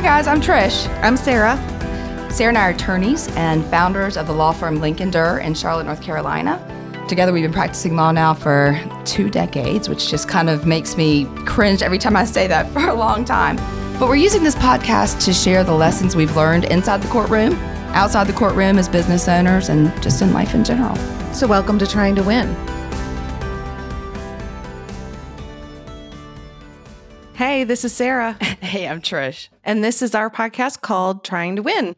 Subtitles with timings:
[0.00, 0.88] Hi, guys, I'm Trish.
[1.02, 1.58] I'm Sarah.
[2.32, 5.84] Sarah and I are attorneys and founders of the law firm Lincoln Derr in Charlotte,
[5.84, 6.56] North Carolina.
[7.06, 11.26] Together, we've been practicing law now for two decades, which just kind of makes me
[11.44, 13.56] cringe every time I say that for a long time.
[13.98, 17.52] But we're using this podcast to share the lessons we've learned inside the courtroom,
[17.92, 20.96] outside the courtroom as business owners, and just in life in general.
[21.34, 22.48] So, welcome to Trying to Win.
[27.40, 28.34] Hey, this is Sarah.
[28.60, 29.48] hey, I'm Trish.
[29.64, 31.96] And this is our podcast called Trying to Win.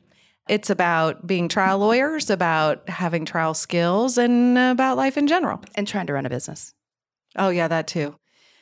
[0.49, 5.61] It's about being trial lawyers, about having trial skills, and about life in general.
[5.75, 6.75] And trying to run a business.
[7.35, 8.15] Oh, yeah, that too.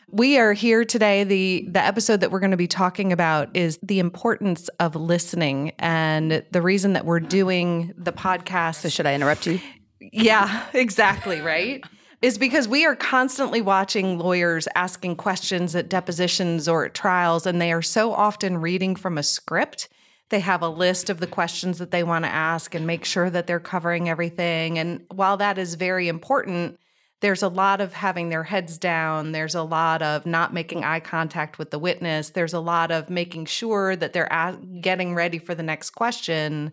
[0.09, 1.23] We are here today.
[1.23, 5.73] The the episode that we're going to be talking about is the importance of listening
[5.79, 8.77] and the reason that we're doing the podcast.
[8.77, 9.61] So should I interrupt you?
[10.01, 11.85] Yeah, exactly, right?
[12.23, 17.61] Is because we are constantly watching lawyers asking questions at depositions or at trials, and
[17.61, 19.89] they are so often reading from a script.
[20.29, 23.31] They have a list of the questions that they want to ask and make sure
[23.31, 24.79] that they're covering everything.
[24.79, 26.79] And while that is very important,
[27.21, 29.33] there's a lot of having their heads down.
[29.33, 32.31] There's a lot of not making eye contact with the witness.
[32.31, 36.73] There's a lot of making sure that they're getting ready for the next question.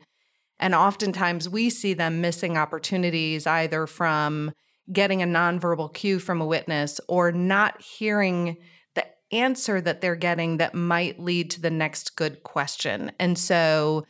[0.59, 4.51] And oftentimes we see them missing opportunities either from
[4.91, 8.57] getting a nonverbal cue from a witness or not hearing
[8.95, 13.11] the answer that they're getting that might lead to the next good question.
[13.19, 14.05] And so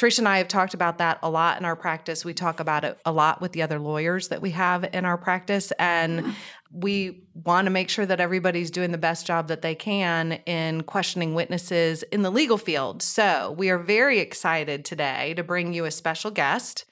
[0.00, 2.24] Trish and I have talked about that a lot in our practice.
[2.24, 5.18] We talk about it a lot with the other lawyers that we have in our
[5.18, 5.72] practice.
[5.78, 6.30] And mm-hmm.
[6.72, 10.84] we want to make sure that everybody's doing the best job that they can in
[10.84, 13.02] questioning witnesses in the legal field.
[13.02, 16.86] So we are very excited today to bring you a special guest.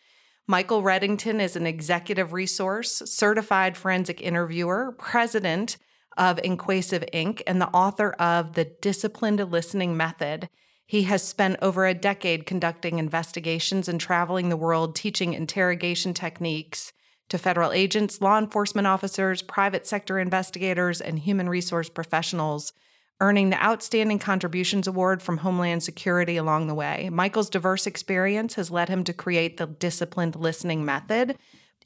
[0.51, 5.77] Michael Reddington is an executive resource, certified forensic interviewer, president
[6.17, 10.49] of Inquasive Inc., and the author of The Disciplined Listening Method.
[10.87, 16.95] He has spent over a decade conducting investigations and traveling the world teaching interrogation techniques
[17.29, 22.73] to federal agents, law enforcement officers, private sector investigators, and human resource professionals
[23.21, 27.09] earning the Outstanding Contributions Award from Homeland Security along the way.
[27.11, 31.37] Michael's diverse experience has led him to create the disciplined listening method,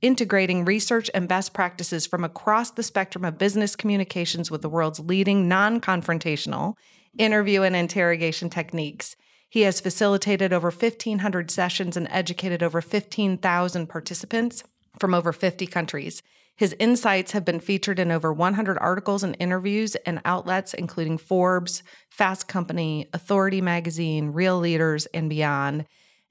[0.03, 5.00] integrating research and best practices from across the spectrum of business communications with the world's
[5.00, 6.75] leading non confrontational
[7.19, 9.16] interview and interrogation techniques.
[9.49, 14.64] He has facilitated over 1,500 sessions and educated over 15,000 participants
[14.99, 16.22] from over 50 countries.
[16.57, 21.83] His insights have been featured in over 100 articles and interviews and outlets, including Forbes,
[22.11, 25.87] Fast Company, Authority Magazine, Real Leaders, and beyond.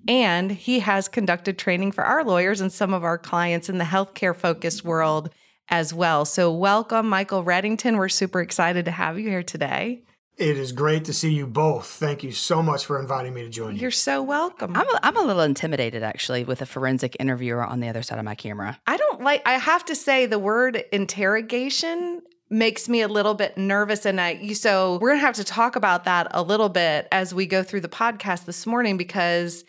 [0.07, 3.83] And he has conducted training for our lawyers and some of our clients in the
[3.83, 5.29] healthcare focused world
[5.69, 6.25] as well.
[6.25, 7.97] So, welcome, Michael Reddington.
[7.97, 10.03] We're super excited to have you here today.
[10.37, 11.85] It is great to see you both.
[11.85, 13.81] Thank you so much for inviting me to join you.
[13.81, 14.75] You're so welcome.
[14.75, 18.17] I'm a, I'm a little intimidated actually with a forensic interviewer on the other side
[18.17, 18.79] of my camera.
[18.87, 22.21] I don't like, I have to say, the word interrogation
[22.51, 25.77] makes me a little bit nervous and I so we're going to have to talk
[25.77, 29.63] about that a little bit as we go through the podcast this morning because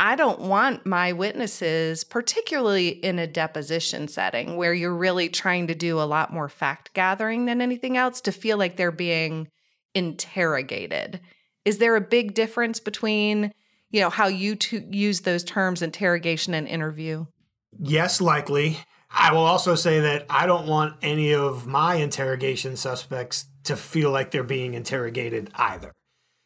[0.00, 5.74] I don't want my witnesses particularly in a deposition setting where you're really trying to
[5.74, 9.48] do a lot more fact gathering than anything else to feel like they're being
[9.94, 11.20] interrogated.
[11.64, 13.52] Is there a big difference between,
[13.90, 14.56] you know, how you
[14.90, 17.26] use those terms interrogation and interview?
[17.78, 18.78] Yes, likely.
[19.10, 24.10] I will also say that I don't want any of my interrogation suspects to feel
[24.10, 25.92] like they're being interrogated either.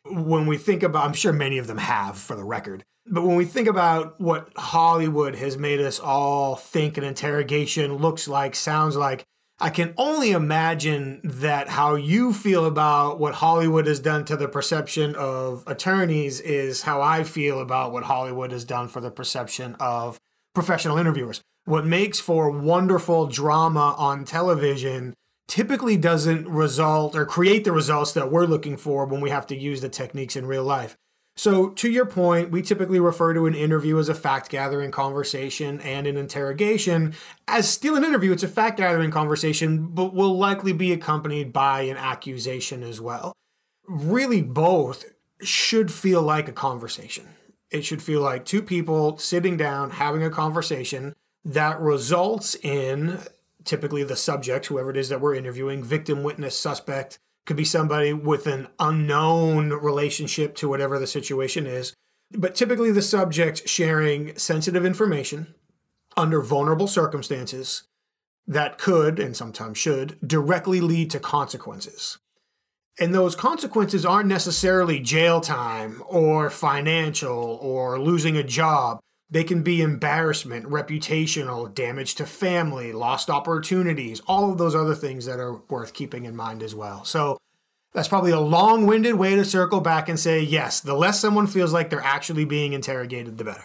[0.05, 3.37] When we think about, I'm sure many of them have for the record, but when
[3.37, 8.97] we think about what Hollywood has made us all think an interrogation looks like, sounds
[8.97, 9.25] like,
[9.59, 14.49] I can only imagine that how you feel about what Hollywood has done to the
[14.49, 19.75] perception of attorneys is how I feel about what Hollywood has done for the perception
[19.81, 20.21] of
[20.55, 21.41] professional interviewers.
[21.65, 25.15] What makes for wonderful drama on television
[25.49, 29.57] typically doesn't result or create the results that we're looking for when we have to
[29.57, 30.99] use the techniques in real life.
[31.39, 35.81] So, to your point, we typically refer to an interview as a fact gathering conversation
[35.83, 37.15] and an interrogation
[37.47, 38.33] as still an interview.
[38.33, 43.35] It's a fact gathering conversation, but will likely be accompanied by an accusation as well.
[43.87, 45.05] Really, both
[45.43, 47.27] should feel like a conversation.
[47.71, 53.21] It should feel like two people sitting down having a conversation that results in
[53.65, 58.13] typically the subject, whoever it is that we're interviewing, victim, witness, suspect, could be somebody
[58.13, 61.95] with an unknown relationship to whatever the situation is.
[62.33, 65.55] But typically, the subject sharing sensitive information
[66.17, 67.85] under vulnerable circumstances
[68.47, 72.19] that could, and sometimes should, directly lead to consequences.
[72.99, 79.01] And those consequences aren't necessarily jail time or financial or losing a job.
[79.29, 85.27] They can be embarrassment, reputational, damage to family, lost opportunities, all of those other things
[85.27, 87.05] that are worth keeping in mind as well.
[87.05, 87.39] So
[87.93, 91.47] that's probably a long winded way to circle back and say, yes, the less someone
[91.47, 93.65] feels like they're actually being interrogated, the better.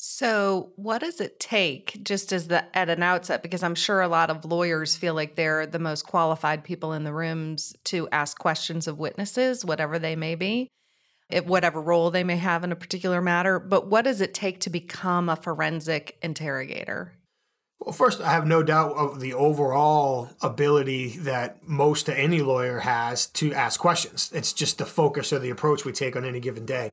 [0.00, 4.06] So, what does it take just as the at an outset because I'm sure a
[4.06, 8.38] lot of lawyers feel like they're the most qualified people in the rooms to ask
[8.38, 10.70] questions of witnesses, whatever they may be,
[11.44, 14.70] whatever role they may have in a particular matter, but what does it take to
[14.70, 17.12] become a forensic interrogator?
[17.80, 22.80] Well, first, I have no doubt of the overall ability that most to any lawyer
[22.80, 24.30] has to ask questions.
[24.34, 26.90] It's just the focus or the approach we take on any given day.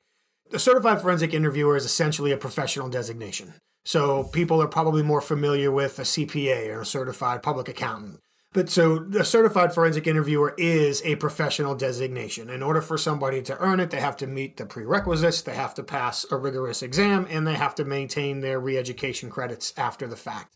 [0.51, 3.55] The certified forensic interviewer is essentially a professional designation.
[3.83, 8.19] So people are probably more familiar with a CPA or a certified public accountant.
[8.55, 12.49] But so a certified forensic interviewer is a professional designation.
[12.49, 15.73] In order for somebody to earn it, they have to meet the prerequisites, they have
[15.73, 20.07] to pass a rigorous exam, and they have to maintain their re education credits after
[20.07, 20.55] the fact.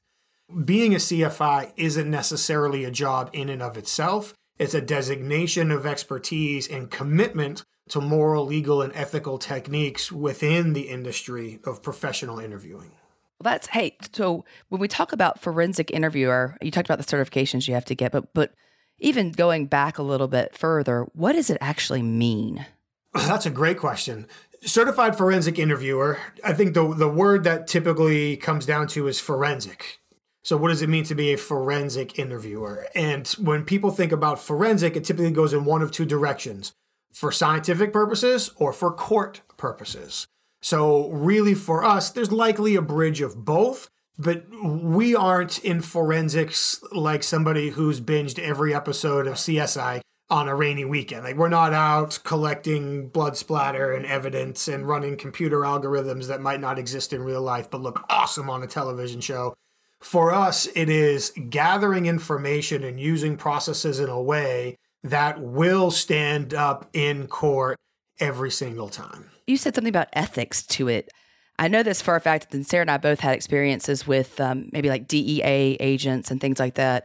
[0.64, 5.86] Being a CFI isn't necessarily a job in and of itself, it's a designation of
[5.86, 12.92] expertise and commitment to moral, legal, and ethical techniques within the industry of professional interviewing.
[13.42, 13.96] Well, that's hey.
[14.14, 17.96] So when we talk about forensic interviewer, you talked about the certifications you have to
[17.96, 18.54] get, but but
[19.00, 22.66] even going back a little bit further, what does it actually mean?
[23.14, 24.28] That's a great question.
[24.62, 26.20] Certified forensic interviewer.
[26.44, 30.00] I think the the word that typically comes down to is forensic.
[30.44, 32.88] So, what does it mean to be a forensic interviewer?
[32.96, 36.74] And when people think about forensic, it typically goes in one of two directions
[37.14, 40.28] for scientific purposes or for court purposes.
[40.62, 46.84] So, really, for us, there's likely a bridge of both, but we aren't in forensics
[46.92, 51.24] like somebody who's binged every episode of CSI on a rainy weekend.
[51.24, 56.60] Like, we're not out collecting blood splatter and evidence and running computer algorithms that might
[56.60, 59.56] not exist in real life but look awesome on a television show.
[60.00, 66.54] For us, it is gathering information and using processes in a way that will stand
[66.54, 67.78] up in court
[68.20, 69.30] every single time.
[69.48, 71.10] You said something about ethics to it.
[71.58, 74.70] I know this for a fact that Sarah and I both had experiences with um,
[74.72, 77.04] maybe like DEA agents and things like that.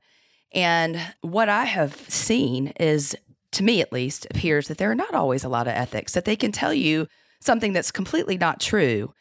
[0.52, 3.16] And what I have seen is,
[3.52, 6.24] to me at least, appears that there are not always a lot of ethics, that
[6.24, 7.08] they can tell you
[7.40, 9.12] something that's completely not true.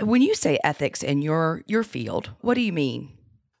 [0.00, 3.17] When you say ethics in your your field, what do you mean?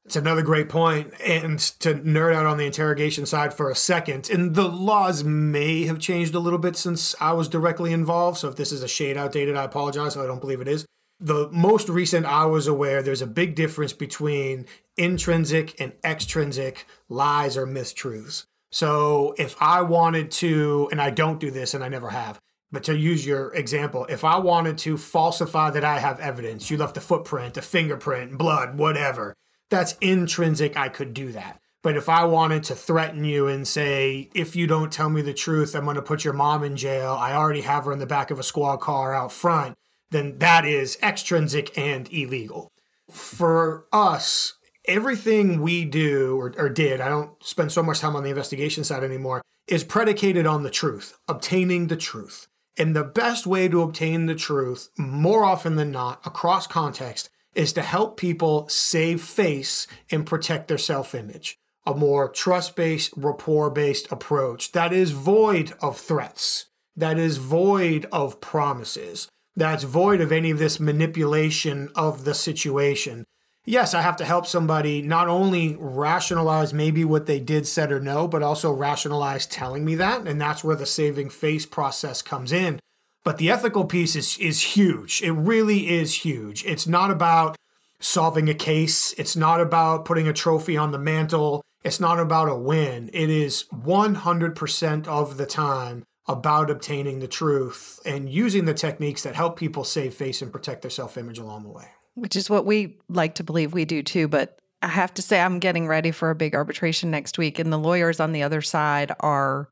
[0.08, 1.12] It's another great point.
[1.20, 5.84] And to nerd out on the interrogation side for a second, and the laws may
[5.84, 8.38] have changed a little bit since I was directly involved.
[8.38, 10.16] So if this is a shade outdated, I apologize.
[10.16, 10.86] I don't believe it is.
[11.20, 14.64] The most recent I was aware, there's a big difference between
[14.96, 18.44] intrinsic and extrinsic lies or mistruths.
[18.72, 22.38] So if I wanted to, and I don't do this and I never have,
[22.72, 26.78] but to use your example, if I wanted to falsify that I have evidence, you
[26.78, 29.34] left a footprint, a fingerprint, blood, whatever
[29.70, 30.76] that's intrinsic.
[30.76, 31.60] I could do that.
[31.82, 35.32] But if I wanted to threaten you and say, if you don't tell me the
[35.32, 38.06] truth, I'm going to put your mom in jail, I already have her in the
[38.06, 39.76] back of a squad car out front,
[40.10, 42.72] then that is extrinsic and illegal.
[43.10, 44.54] For us,
[44.86, 48.82] everything we do or, or, did, I don't spend so much time on the investigation
[48.82, 52.48] side anymore, is predicated on the truth, obtaining the truth.
[52.76, 57.72] And the best way to obtain the truth, more often than not, across context, is
[57.72, 61.58] to help people save face and protect their self image.
[61.84, 68.06] A more trust based, rapport based approach that is void of threats, that is void
[68.12, 73.24] of promises, that's void of any of this manipulation of the situation.
[73.64, 78.00] Yes, I have to help somebody not only rationalize maybe what they did, said, or
[78.00, 80.26] no, but also rationalize telling me that.
[80.26, 82.80] And that's where the saving face process comes in.
[83.28, 85.20] But the ethical piece is is huge.
[85.20, 86.64] It really is huge.
[86.64, 87.58] It's not about
[88.00, 89.12] solving a case.
[89.18, 91.62] It's not about putting a trophy on the mantle.
[91.84, 93.10] It's not about a win.
[93.12, 99.34] It is 100% of the time about obtaining the truth and using the techniques that
[99.34, 101.88] help people save face and protect their self image along the way.
[102.14, 104.26] Which is what we like to believe we do too.
[104.26, 107.70] But I have to say, I'm getting ready for a big arbitration next week, and
[107.70, 109.68] the lawyers on the other side are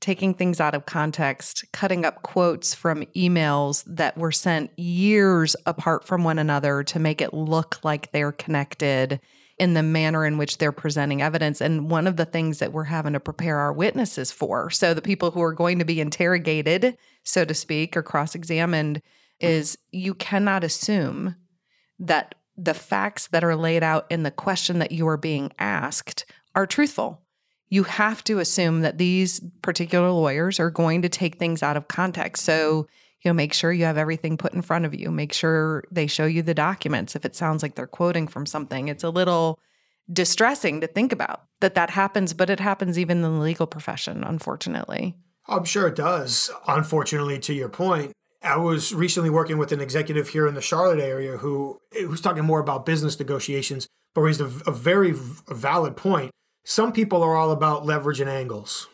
[0.00, 6.04] taking things out of context, cutting up quotes from emails that were sent years apart
[6.04, 9.20] from one another to make it look like they're connected
[9.58, 11.60] in the manner in which they're presenting evidence.
[11.60, 15.02] And one of the things that we're having to prepare our witnesses for, so the
[15.02, 19.02] people who are going to be interrogated, so to speak, or cross examined,
[19.40, 21.34] is you cannot assume
[21.98, 26.24] that the facts that are laid out in the question that you are being asked
[26.54, 27.22] are truthful
[27.70, 31.88] you have to assume that these particular lawyers are going to take things out of
[31.88, 32.44] context.
[32.44, 32.86] So,
[33.22, 35.10] you know, make sure you have everything put in front of you.
[35.10, 37.14] Make sure they show you the documents.
[37.14, 39.58] If it sounds like they're quoting from something, it's a little
[40.10, 44.24] distressing to think about that that happens, but it happens even in the legal profession,
[44.24, 45.14] unfortunately.
[45.46, 46.50] I'm sure it does.
[46.66, 51.00] Unfortunately, to your point, I was recently working with an executive here in the Charlotte
[51.00, 56.30] area who who's talking more about business negotiations, but raised a, a very valid point.
[56.68, 58.88] Some people are all about leverage and angles.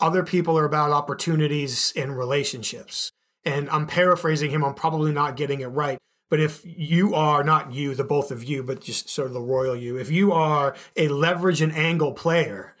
[0.00, 3.12] Other people are about opportunities and relationships.
[3.44, 4.64] And I'm paraphrasing him.
[4.64, 5.96] I'm probably not getting it right.
[6.28, 9.40] But if you are not you, the both of you, but just sort of the
[9.40, 12.74] royal you, if you are a leverage and angle player,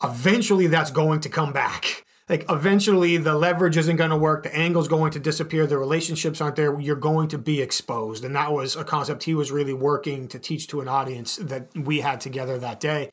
[0.00, 4.54] eventually that's going to come back like eventually the leverage isn't going to work the
[4.54, 8.52] angle's going to disappear the relationships aren't there you're going to be exposed and that
[8.52, 12.20] was a concept he was really working to teach to an audience that we had
[12.20, 13.10] together that day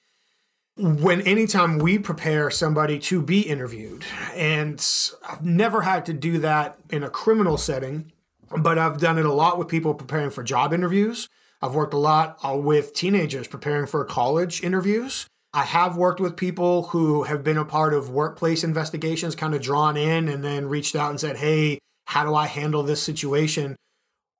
[0.77, 4.03] when anytime we prepare somebody to be interviewed
[4.33, 4.85] and
[5.29, 8.11] i've never had to do that in a criminal setting
[8.57, 11.29] but i've done it a lot with people preparing for job interviews
[11.61, 16.35] i've worked a lot uh, with teenagers preparing for college interviews I have worked with
[16.35, 20.67] people who have been a part of workplace investigations, kind of drawn in and then
[20.67, 23.77] reached out and said, Hey, how do I handle this situation?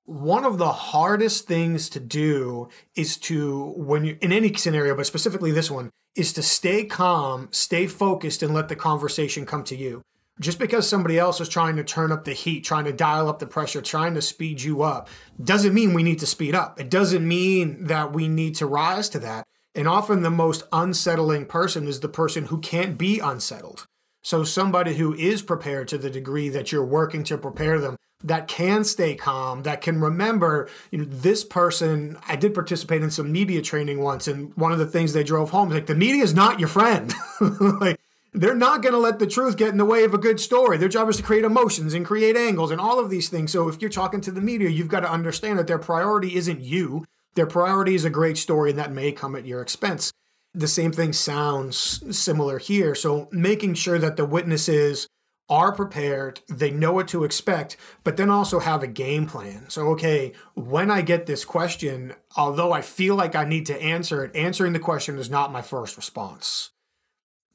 [0.06, 5.04] One of the hardest things to do is to, when you, in any scenario, but
[5.06, 9.74] specifically this one, is to stay calm, stay focused, and let the conversation come to
[9.74, 10.02] you.
[10.38, 13.40] Just because somebody else is trying to turn up the heat, trying to dial up
[13.40, 15.08] the pressure, trying to speed you up,
[15.42, 16.78] doesn't mean we need to speed up.
[16.78, 19.44] It doesn't mean that we need to rise to that.
[19.74, 23.86] And often the most unsettling person is the person who can't be unsettled.
[24.26, 28.48] So, somebody who is prepared to the degree that you're working to prepare them, that
[28.48, 32.18] can stay calm, that can remember, you know, this person.
[32.26, 35.50] I did participate in some media training once, and one of the things they drove
[35.50, 37.14] home is like, the media is not your friend.
[37.80, 38.00] like,
[38.32, 40.76] they're not going to let the truth get in the way of a good story.
[40.76, 43.52] Their job is to create emotions and create angles and all of these things.
[43.52, 46.62] So, if you're talking to the media, you've got to understand that their priority isn't
[46.62, 47.06] you.
[47.36, 50.12] Their priority is a great story, and that may come at your expense.
[50.56, 52.94] The same thing sounds similar here.
[52.94, 55.06] So, making sure that the witnesses
[55.48, 59.68] are prepared, they know what to expect, but then also have a game plan.
[59.68, 64.24] So, okay, when I get this question, although I feel like I need to answer
[64.24, 66.70] it, answering the question is not my first response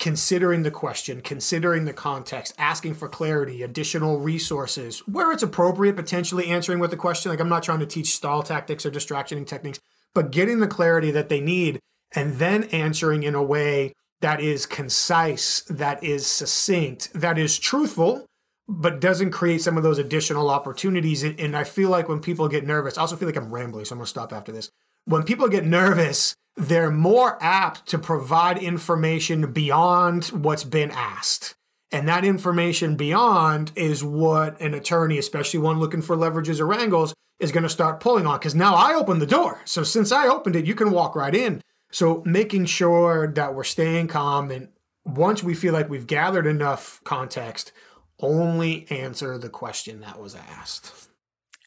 [0.01, 6.47] considering the question, considering the context, asking for clarity, additional resources, where it's appropriate, potentially
[6.47, 7.29] answering with a question.
[7.29, 9.79] Like I'm not trying to teach stall tactics or distracting techniques,
[10.15, 11.79] but getting the clarity that they need
[12.13, 18.25] and then answering in a way that is concise, that is succinct, that is truthful,
[18.67, 21.23] but doesn't create some of those additional opportunities.
[21.23, 23.93] And I feel like when people get nervous, I also feel like I'm rambling, so
[23.93, 24.69] I'm gonna stop after this.
[25.05, 31.55] When people get nervous, they're more apt to provide information beyond what's been asked.
[31.91, 37.13] And that information beyond is what an attorney, especially one looking for leverages or angles,
[37.39, 38.37] is going to start pulling on.
[38.39, 39.59] Because now I opened the door.
[39.65, 41.61] So since I opened it, you can walk right in.
[41.91, 44.69] So making sure that we're staying calm and
[45.05, 47.71] once we feel like we've gathered enough context,
[48.19, 51.09] only answer the question that was asked.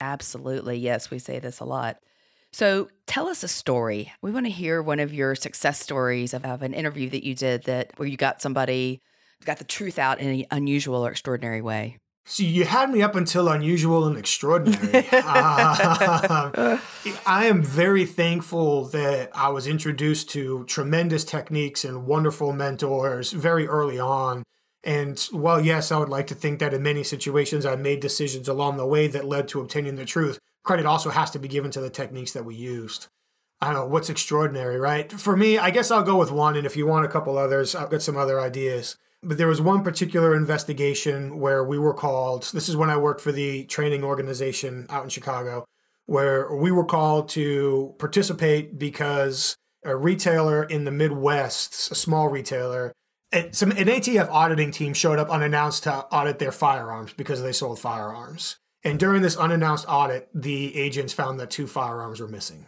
[0.00, 0.76] Absolutely.
[0.76, 1.98] Yes, we say this a lot.
[2.52, 4.12] So tell us a story.
[4.22, 7.34] We want to hear one of your success stories of, of an interview that you
[7.34, 9.00] did that where you got somebody
[9.44, 11.98] got the truth out in an unusual or extraordinary way.
[12.26, 15.06] So you had me up until unusual and extraordinary.
[15.12, 16.78] uh,
[17.26, 23.66] I am very thankful that I was introduced to tremendous techniques and wonderful mentors very
[23.66, 24.42] early on.
[24.82, 28.48] And while yes, I would like to think that in many situations I made decisions
[28.48, 31.70] along the way that led to obtaining the truth, credit also has to be given
[31.72, 33.08] to the techniques that we used.
[33.60, 35.10] I don't know what's extraordinary, right?
[35.10, 37.74] For me, I guess I'll go with one, and if you want a couple others,
[37.74, 38.96] I've got some other ideas.
[39.24, 42.50] But there was one particular investigation where we were called.
[42.52, 45.64] This is when I worked for the training organization out in Chicago,
[46.06, 52.92] where we were called to participate because a retailer in the Midwest, a small retailer,
[53.50, 57.80] some an ATF auditing team showed up unannounced to audit their firearms because they sold
[57.80, 58.58] firearms.
[58.84, 62.66] And during this unannounced audit, the agents found that two firearms were missing.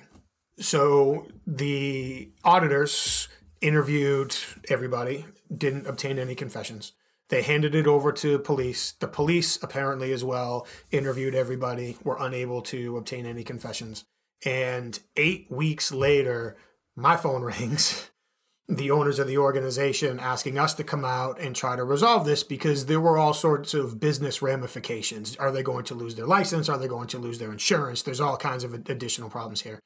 [0.59, 3.29] So the auditors
[3.61, 4.35] interviewed
[4.69, 6.93] everybody, didn't obtain any confessions.
[7.29, 8.93] They handed it over to police.
[8.93, 14.05] The police, apparently, as well, interviewed everybody, were unable to obtain any confessions.
[14.45, 16.57] And eight weeks later,
[16.95, 18.11] my phone rings
[18.69, 22.43] the owners of the organization asking us to come out and try to resolve this
[22.43, 25.37] because there were all sorts of business ramifications.
[25.37, 26.69] Are they going to lose their license?
[26.69, 28.03] Are they going to lose their insurance?
[28.03, 29.79] There's all kinds of additional problems here.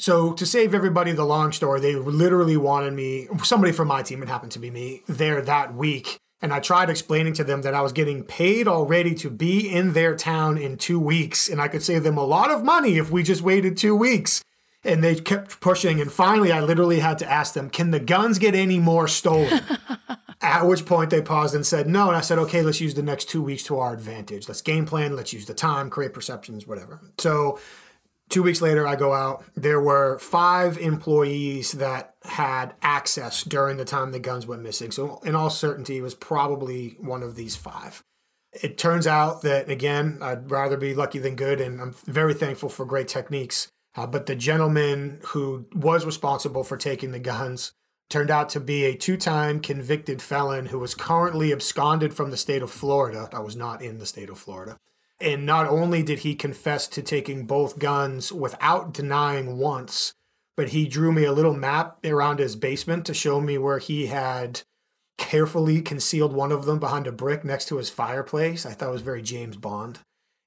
[0.00, 4.22] So to save everybody the long story, they literally wanted me, somebody from my team,
[4.22, 6.18] it happened to be me, there that week.
[6.40, 9.92] And I tried explaining to them that I was getting paid already to be in
[9.92, 13.10] their town in two weeks, and I could save them a lot of money if
[13.10, 14.42] we just waited two weeks.
[14.82, 18.38] And they kept pushing, and finally, I literally had to ask them, "Can the guns
[18.38, 19.60] get any more stolen?"
[20.42, 22.08] At which point they paused and said no.
[22.08, 24.48] And I said, okay, let's use the next two weeks to our advantage.
[24.48, 26.98] Let's game plan, let's use the time, create perceptions, whatever.
[27.18, 27.58] So
[28.30, 29.44] two weeks later, I go out.
[29.54, 34.90] There were five employees that had access during the time the guns went missing.
[34.90, 38.02] So, in all certainty, it was probably one of these five.
[38.52, 42.68] It turns out that, again, I'd rather be lucky than good, and I'm very thankful
[42.68, 43.68] for great techniques.
[43.96, 47.72] Uh, but the gentleman who was responsible for taking the guns
[48.08, 52.36] turned out to be a two time convicted felon who was currently absconded from the
[52.36, 53.28] state of Florida.
[53.32, 54.76] I was not in the state of Florida.
[55.20, 60.14] And not only did he confess to taking both guns without denying once,
[60.56, 64.06] but he drew me a little map around his basement to show me where he
[64.06, 64.62] had
[65.18, 68.64] carefully concealed one of them behind a brick next to his fireplace.
[68.64, 70.00] I thought it was very James Bond.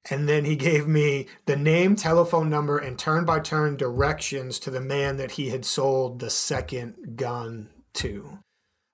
[0.09, 4.71] And then he gave me the name, telephone number, and turn by turn directions to
[4.71, 8.39] the man that he had sold the second gun to.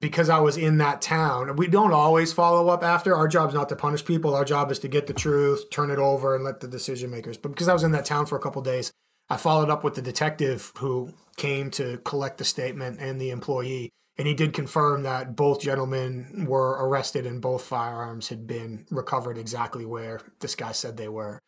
[0.01, 3.13] Because I was in that town, we don't always follow up after.
[3.15, 4.33] Our job's not to punish people.
[4.33, 7.37] Our job is to get the truth, turn it over, and let the decision makers.
[7.37, 8.93] But because I was in that town for a couple days,
[9.29, 13.89] I followed up with the detective who came to collect the statement and the employee.
[14.17, 19.37] And he did confirm that both gentlemen were arrested and both firearms had been recovered
[19.37, 21.39] exactly where this guy said they were.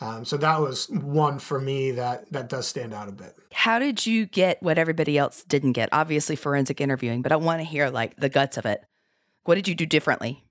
[0.00, 3.36] Um, so that was one for me that that does stand out a bit.
[3.52, 5.88] How did you get what everybody else didn't get?
[5.92, 8.84] Obviously, forensic interviewing, but I want to hear like the guts of it.
[9.44, 10.44] What did you do differently?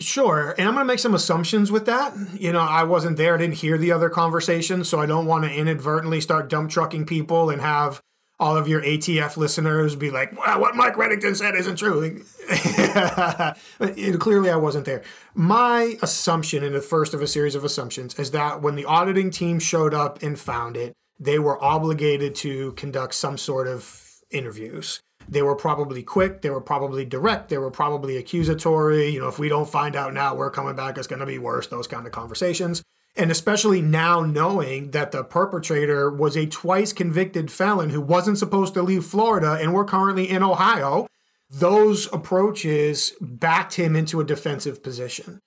[0.00, 0.54] Sure.
[0.56, 2.14] And I'm going to make some assumptions with that.
[2.32, 5.44] You know, I wasn't there, I didn't hear the other conversations, so I don't want
[5.44, 8.00] to inadvertently start dump trucking people and have
[8.38, 12.24] all of your ATF listeners be like, wow, what Mike Reddington said isn't true.
[13.80, 15.02] it, clearly, I wasn't there.
[15.34, 19.30] My assumption, in the first of a series of assumptions, is that when the auditing
[19.30, 25.00] team showed up and found it, they were obligated to conduct some sort of interviews.
[25.28, 29.10] They were probably quick, they were probably direct, they were probably accusatory.
[29.10, 31.38] You know, if we don't find out now, we're coming back, it's going to be
[31.38, 32.82] worse, those kind of conversations.
[33.16, 38.74] And especially now knowing that the perpetrator was a twice convicted felon who wasn't supposed
[38.74, 41.06] to leave Florida and we're currently in Ohio,
[41.50, 45.40] those approaches backed him into a defensive position.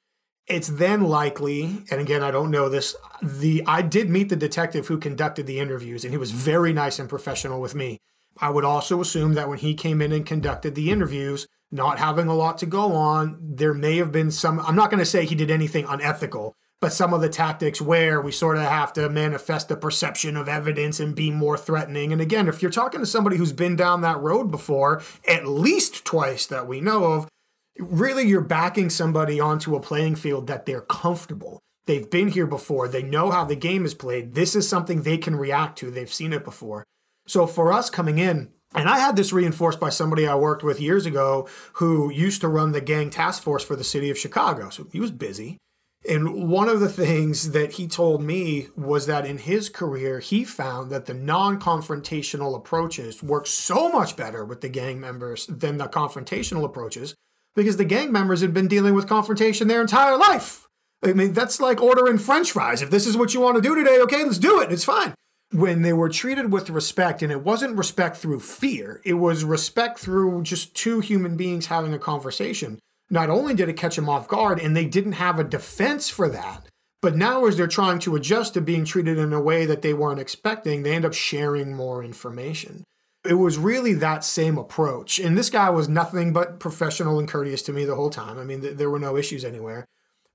[0.45, 4.87] It's then likely, and again, I don't know this, the I did meet the detective
[4.87, 7.99] who conducted the interviews, and he was very nice and professional with me.
[8.37, 12.27] I would also assume that when he came in and conducted the interviews, not having
[12.27, 15.25] a lot to go on, there may have been some, I'm not going to say
[15.25, 19.07] he did anything unethical, but some of the tactics where we sort of have to
[19.07, 22.11] manifest the perception of evidence and be more threatening.
[22.11, 26.03] And again, if you're talking to somebody who's been down that road before, at least
[26.03, 27.29] twice that we know of,
[27.79, 31.61] really you're backing somebody onto a playing field that they're comfortable.
[31.85, 34.33] They've been here before, they know how the game is played.
[34.33, 36.83] This is something they can react to, they've seen it before.
[37.27, 40.81] So for us coming in, and I had this reinforced by somebody I worked with
[40.81, 44.69] years ago who used to run the gang task force for the city of Chicago.
[44.69, 45.59] So he was busy.
[46.07, 50.43] And one of the things that he told me was that in his career, he
[50.43, 55.77] found that the non confrontational approaches work so much better with the gang members than
[55.77, 57.15] the confrontational approaches
[57.55, 60.67] because the gang members had been dealing with confrontation their entire life.
[61.03, 62.81] I mean, that's like ordering french fries.
[62.81, 64.71] If this is what you want to do today, okay, let's do it.
[64.71, 65.13] It's fine.
[65.51, 69.99] When they were treated with respect, and it wasn't respect through fear, it was respect
[69.99, 72.79] through just two human beings having a conversation
[73.13, 76.27] not only did it catch them off guard and they didn't have a defense for
[76.29, 76.65] that,
[76.99, 79.93] but now as they're trying to adjust to being treated in a way that they
[79.93, 82.83] weren't expecting, they end up sharing more information.
[83.23, 85.19] It was really that same approach.
[85.19, 88.39] And this guy was nothing but professional and courteous to me the whole time.
[88.39, 89.85] I mean, th- there were no issues anywhere.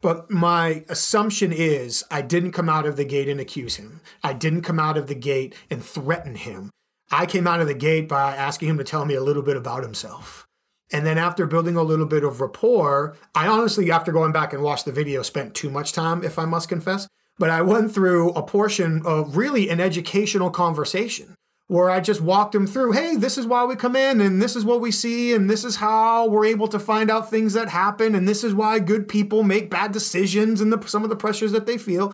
[0.00, 4.00] But my assumption is I didn't come out of the gate and accuse him.
[4.22, 6.70] I didn't come out of the gate and threaten him.
[7.10, 9.56] I came out of the gate by asking him to tell me a little bit
[9.56, 10.47] about himself.
[10.92, 14.62] And then after building a little bit of rapport, I honestly, after going back and
[14.62, 17.08] watched the video, spent too much time, if I must confess.
[17.38, 21.34] But I went through a portion of really an educational conversation
[21.68, 24.56] where I just walked him through hey, this is why we come in, and this
[24.56, 27.68] is what we see, and this is how we're able to find out things that
[27.68, 31.16] happen, and this is why good people make bad decisions and the, some of the
[31.16, 32.12] pressures that they feel.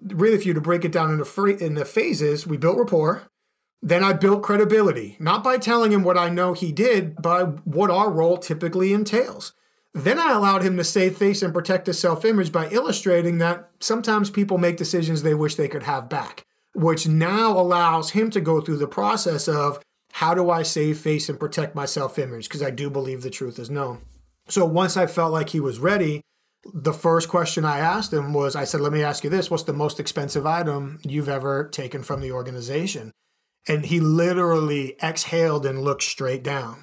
[0.00, 3.24] Really, if you to break it down into, in the phases, we built rapport.
[3.82, 7.90] Then I built credibility, not by telling him what I know he did, but what
[7.90, 9.54] our role typically entails.
[9.92, 13.70] Then I allowed him to save face and protect his self image by illustrating that
[13.80, 16.44] sometimes people make decisions they wish they could have back.
[16.74, 19.78] which now allows him to go through the process of
[20.12, 22.48] how do I save face and protect my self image?
[22.48, 24.00] Because I do believe the truth is known.
[24.48, 26.22] So once I felt like he was ready,
[26.72, 29.64] the first question I asked him was I said, Let me ask you this what's
[29.64, 33.12] the most expensive item you've ever taken from the organization?
[33.68, 36.82] And he literally exhaled and looked straight down.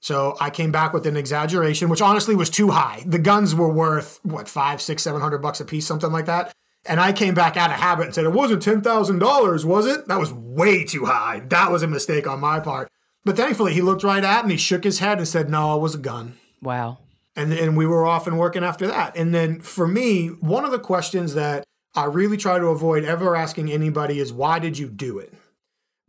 [0.00, 3.02] So I came back with an exaggeration, which honestly was too high.
[3.04, 6.54] The guns were worth what five, six, seven hundred bucks a piece, something like that.
[6.86, 10.06] And I came back out of habit and said, It wasn't $10,000, was it?
[10.08, 11.40] That was way too high.
[11.48, 12.88] That was a mistake on my part.
[13.24, 15.94] But thankfully, he looked right at me, shook his head, and said, No, it was
[15.94, 16.38] a gun.
[16.62, 16.98] Wow.
[17.36, 19.16] And, and we were off and working after that.
[19.16, 23.36] And then for me, one of the questions that I really try to avoid ever
[23.36, 25.34] asking anybody is, Why did you do it?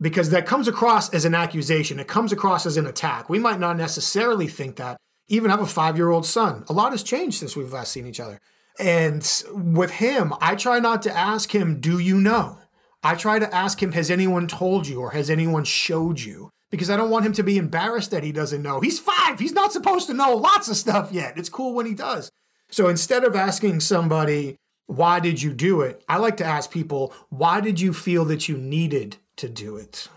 [0.00, 3.28] Because that comes across as an accusation, it comes across as an attack.
[3.28, 4.96] We might not necessarily think that.
[5.28, 6.64] Even have a five year old son.
[6.68, 8.40] A lot has changed since we've last seen each other.
[8.80, 12.58] And with him, I try not to ask him, Do you know?
[13.02, 16.50] I try to ask him, Has anyone told you or has anyone showed you?
[16.70, 18.80] Because I don't want him to be embarrassed that he doesn't know.
[18.80, 19.38] He's five.
[19.38, 21.36] He's not supposed to know lots of stuff yet.
[21.36, 22.30] It's cool when he does.
[22.70, 26.02] So instead of asking somebody, Why did you do it?
[26.08, 30.08] I like to ask people, Why did you feel that you needed to do it?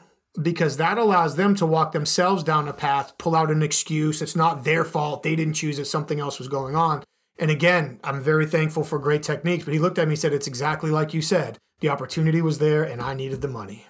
[0.42, 4.22] Because that allows them to walk themselves down a path, pull out an excuse.
[4.22, 5.24] It's not their fault.
[5.24, 5.86] They didn't choose it.
[5.86, 7.04] Something else was going on.
[7.38, 10.34] And again, I'm very thankful for great techniques, but he looked at me and said,
[10.34, 11.58] It's exactly like you said.
[11.80, 13.86] The opportunity was there and I needed the money.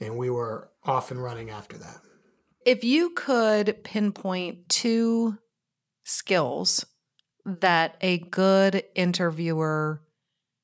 [0.00, 1.98] And we were off and running after that.
[2.64, 5.38] If you could pinpoint two
[6.04, 6.84] skills
[7.44, 10.02] that a good interviewer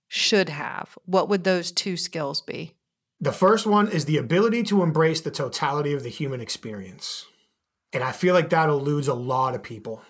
[0.08, 2.75] should have, what would those two skills be?
[3.20, 7.26] The first one is the ability to embrace the totality of the human experience.
[7.92, 10.02] And I feel like that eludes a lot of people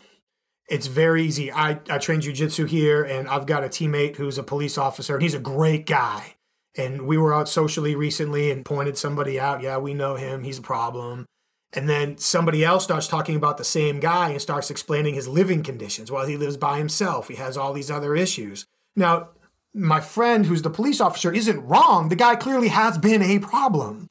[0.68, 1.52] it's very easy.
[1.52, 5.22] I, I train jujitsu here, and I've got a teammate who's a police officer, and
[5.22, 6.34] he's a great guy.
[6.76, 9.62] And we were out socially recently and pointed somebody out.
[9.62, 10.42] Yeah, we know him.
[10.42, 11.24] He's a problem.
[11.72, 15.62] And then somebody else starts talking about the same guy and starts explaining his living
[15.62, 16.10] conditions.
[16.10, 17.28] Well, he lives by himself.
[17.28, 18.66] He has all these other issues.
[18.94, 19.30] Now,
[19.76, 22.08] my friend who's the police officer isn't wrong.
[22.08, 24.08] The guy clearly has been a problem.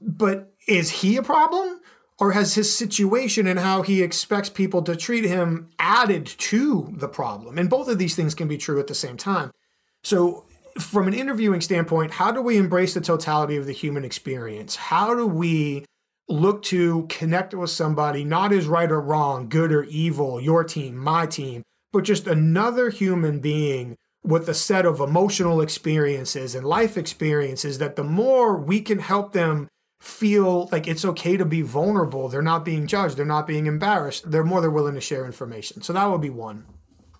[0.00, 1.80] But is he a problem?
[2.18, 7.08] or has his situation and how he expects people to treat him added to the
[7.08, 7.58] problem?
[7.58, 9.50] And both of these things can be true at the same time.
[10.02, 10.44] So,
[10.78, 14.74] from an interviewing standpoint, how do we embrace the totality of the human experience?
[14.76, 15.84] How do we
[16.28, 20.96] look to connect with somebody, not as right or wrong, good or evil, your team,
[20.96, 26.96] my team, but just another human being with a set of emotional experiences and life
[26.96, 29.68] experiences that the more we can help them
[30.00, 32.28] feel like it's okay to be vulnerable.
[32.28, 34.30] They're not being judged, they're not being embarrassed.
[34.30, 35.82] They're more than willing to share information.
[35.82, 36.66] So that would be one.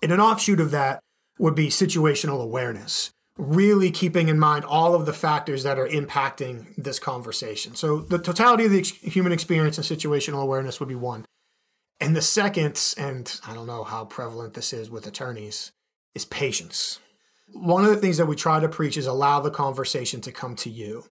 [0.01, 0.99] And an offshoot of that
[1.39, 6.75] would be situational awareness, really keeping in mind all of the factors that are impacting
[6.75, 7.75] this conversation.
[7.75, 11.25] So the totality of the human experience and situational awareness would be one.
[11.99, 15.71] And the second, and I don't know how prevalent this is with attorneys,
[16.15, 16.99] is patience.
[17.51, 20.55] One of the things that we try to preach is allow the conversation to come
[20.57, 21.05] to you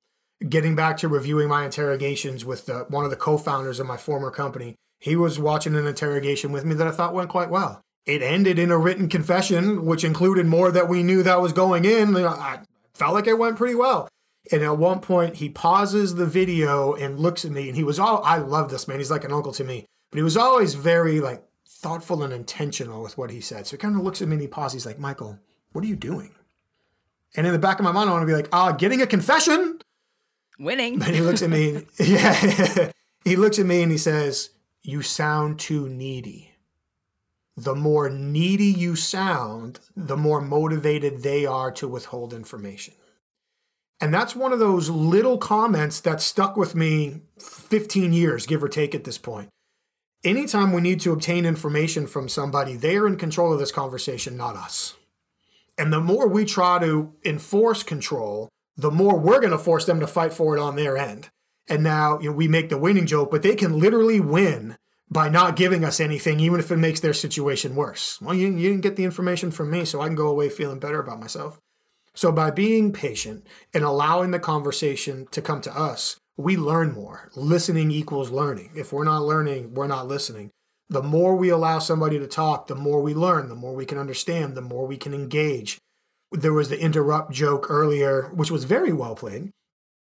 [0.48, 4.30] getting back to reviewing my interrogations with the, one of the co-founders of my former
[4.30, 7.80] company, he was watching an interrogation with me that I thought went quite well.
[8.06, 11.84] It ended in a written confession, which included more that we knew that was going
[11.84, 12.14] in.
[12.16, 12.60] I
[12.94, 14.08] felt like it went pretty well.
[14.52, 17.98] And at one point, he pauses the video and looks at me, and he was
[17.98, 18.98] all, I love this man.
[18.98, 21.42] He's like an uncle to me, but he was always very like
[21.84, 23.66] thoughtful and intentional with what he said.
[23.66, 24.72] So he kind of looks at me and he pauses.
[24.72, 25.38] He's like, Michael,
[25.72, 26.34] what are you doing?
[27.36, 29.06] And in the back of my mind, I want to be like, ah, getting a
[29.06, 29.80] confession.
[30.58, 30.98] Winning.
[30.98, 31.84] But he looks at me.
[31.98, 32.90] Yeah.
[33.22, 34.50] he looks at me and he says,
[34.82, 36.52] You sound too needy.
[37.54, 42.94] The more needy you sound, the more motivated they are to withhold information.
[44.00, 48.68] And that's one of those little comments that stuck with me 15 years, give or
[48.68, 49.50] take at this point.
[50.24, 54.38] Anytime we need to obtain information from somebody, they are in control of this conversation,
[54.38, 54.96] not us.
[55.76, 60.00] And the more we try to enforce control, the more we're going to force them
[60.00, 61.28] to fight for it on their end.
[61.68, 64.78] And now you know, we make the winning joke, but they can literally win
[65.10, 68.18] by not giving us anything, even if it makes their situation worse.
[68.22, 70.78] Well, you, you didn't get the information from me, so I can go away feeling
[70.78, 71.60] better about myself.
[72.14, 77.30] So by being patient and allowing the conversation to come to us, we learn more.
[77.34, 78.72] Listening equals learning.
[78.74, 80.50] If we're not learning, we're not listening.
[80.88, 83.98] The more we allow somebody to talk, the more we learn, the more we can
[83.98, 85.78] understand, the more we can engage,
[86.32, 89.50] there was the interrupt joke earlier, which was very well played.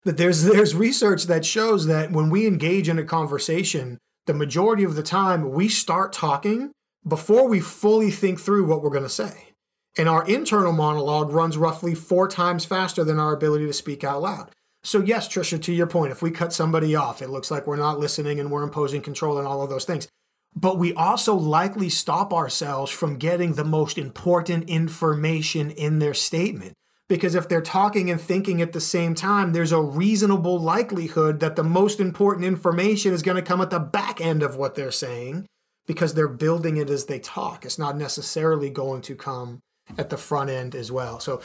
[0.04, 4.84] But there's there's research that shows that when we engage in a conversation, the majority
[4.84, 6.72] of the time we start talking
[7.08, 9.50] before we fully think through what we're going to say.
[9.98, 14.22] And our internal monologue runs roughly four times faster than our ability to speak out
[14.22, 14.50] loud.
[14.84, 17.78] So, yes, Trisha, to your point, if we cut somebody off, it looks like we're
[17.78, 20.08] not listening and we're imposing control and all of those things.
[20.56, 26.74] But we also likely stop ourselves from getting the most important information in their statement.
[27.10, 31.56] Because if they're talking and thinking at the same time, there's a reasonable likelihood that
[31.56, 34.92] the most important information is going to come at the back end of what they're
[34.92, 35.46] saying
[35.86, 37.66] because they're building it as they talk.
[37.66, 39.60] It's not necessarily going to come
[39.98, 41.20] at the front end as well.
[41.20, 41.42] So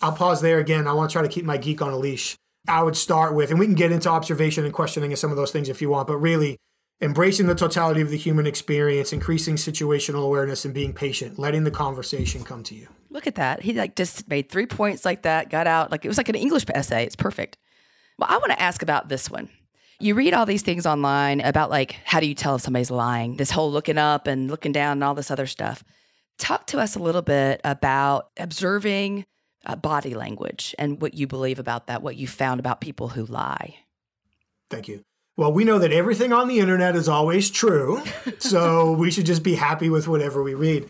[0.00, 0.86] I'll pause there again.
[0.86, 2.36] I want to try to keep my geek on a leash.
[2.70, 5.36] I would start with, and we can get into observation and questioning and some of
[5.36, 6.56] those things if you want, but really
[7.00, 11.70] embracing the totality of the human experience, increasing situational awareness, and being patient, letting the
[11.70, 12.86] conversation come to you.
[13.10, 13.62] Look at that.
[13.62, 15.90] He like just made three points like that, got out.
[15.90, 17.04] Like it was like an English essay.
[17.04, 17.56] It's perfect.
[18.18, 19.48] Well, I want to ask about this one.
[19.98, 23.36] You read all these things online about like how do you tell if somebody's lying?
[23.36, 25.82] This whole looking up and looking down and all this other stuff.
[26.38, 29.26] Talk to us a little bit about observing
[29.66, 33.24] uh, body language and what you believe about that, what you found about people who
[33.26, 33.76] lie.
[34.70, 35.02] Thank you.
[35.36, 38.02] Well, we know that everything on the internet is always true,
[38.38, 40.88] so we should just be happy with whatever we read.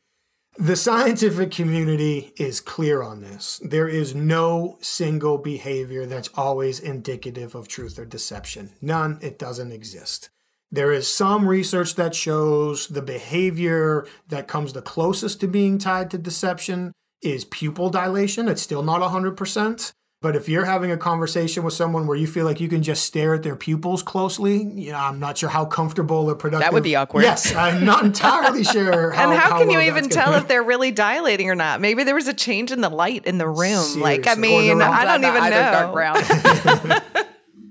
[0.58, 3.60] The scientific community is clear on this.
[3.64, 8.72] There is no single behavior that's always indicative of truth or deception.
[8.82, 10.28] None, it doesn't exist.
[10.72, 16.10] There is some research that shows the behavior that comes the closest to being tied
[16.10, 18.48] to deception is pupil dilation.
[18.48, 19.92] It's still not 100%.
[20.22, 23.06] But if you're having a conversation with someone where you feel like you can just
[23.06, 26.66] stare at their pupils closely, you know, I'm not sure how comfortable or productive.
[26.66, 27.22] That would be awkward.
[27.22, 29.12] Yes, I'm not entirely sure.
[29.12, 31.80] How, and how, how can well you even tell if they're really dilating or not?
[31.80, 33.56] Maybe there was a change in the light in the room.
[33.58, 34.02] Seriously.
[34.02, 35.72] Like, I mean, I don't even know.
[35.72, 37.00] Dark brown.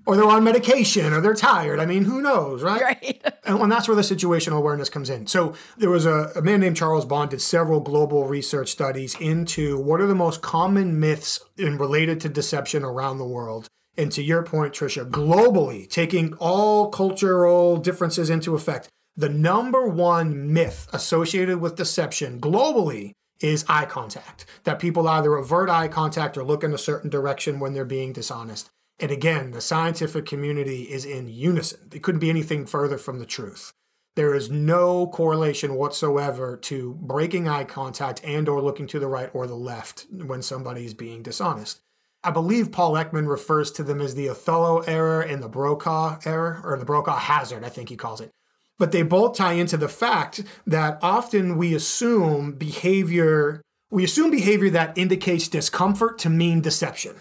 [0.09, 1.79] or they're on medication or they're tired.
[1.79, 2.81] I mean, who knows, right?
[2.81, 3.21] Right.
[3.45, 5.27] and, and that's where the situational awareness comes in.
[5.27, 9.77] So there was a, a man named Charles Bond did several global research studies into
[9.77, 13.67] what are the most common myths in related to deception around the world.
[13.97, 20.51] And to your point, Trisha, globally, taking all cultural differences into effect, the number one
[20.51, 24.47] myth associated with deception globally is eye contact.
[24.63, 28.11] That people either avert eye contact or look in a certain direction when they're being
[28.11, 28.71] dishonest.
[28.99, 31.89] And again, the scientific community is in unison.
[31.93, 33.71] It couldn't be anything further from the truth.
[34.15, 39.29] There is no correlation whatsoever to breaking eye contact and or looking to the right
[39.33, 41.79] or the left when somebody is being dishonest.
[42.21, 46.59] I believe Paul Ekman refers to them as the Othello error and the Brokaw error,
[46.65, 48.31] or the Brokaw hazard, I think he calls it.
[48.77, 54.69] But they both tie into the fact that often we assume behavior, we assume behavior
[54.71, 57.15] that indicates discomfort to mean deception.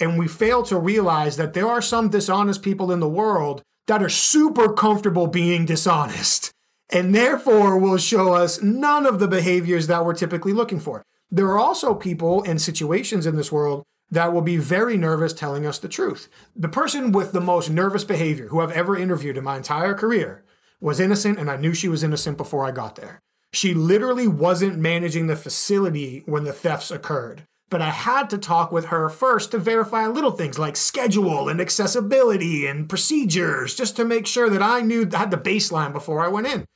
[0.00, 4.02] And we fail to realize that there are some dishonest people in the world that
[4.02, 6.52] are super comfortable being dishonest
[6.90, 11.02] and therefore will show us none of the behaviors that we're typically looking for.
[11.30, 15.66] There are also people and situations in this world that will be very nervous telling
[15.66, 16.28] us the truth.
[16.54, 20.44] The person with the most nervous behavior who I've ever interviewed in my entire career
[20.80, 23.20] was innocent, and I knew she was innocent before I got there.
[23.52, 28.70] She literally wasn't managing the facility when the thefts occurred but I had to talk
[28.70, 34.04] with her first to verify little things like schedule and accessibility and procedures, just to
[34.04, 36.66] make sure that I knew I had the baseline before I went in.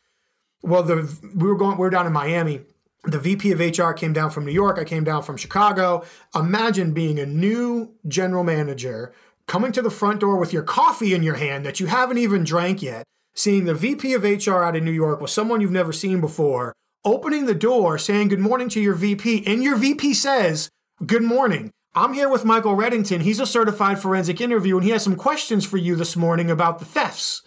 [0.60, 2.62] Well, the we were going we were down in Miami.
[3.04, 4.76] The VP of HR came down from New York.
[4.76, 6.04] I came down from Chicago.
[6.34, 9.12] Imagine being a new general manager
[9.46, 12.42] coming to the front door with your coffee in your hand that you haven't even
[12.42, 13.04] drank yet,
[13.36, 16.72] seeing the VP of HR out of New York with someone you've never seen before,
[17.04, 20.68] opening the door, saying good morning to your VP, and your VP says,
[21.06, 21.70] Good morning.
[21.94, 23.20] I'm here with Michael Reddington.
[23.20, 26.80] He's a certified forensic interviewer, and he has some questions for you this morning about
[26.80, 27.42] the thefts.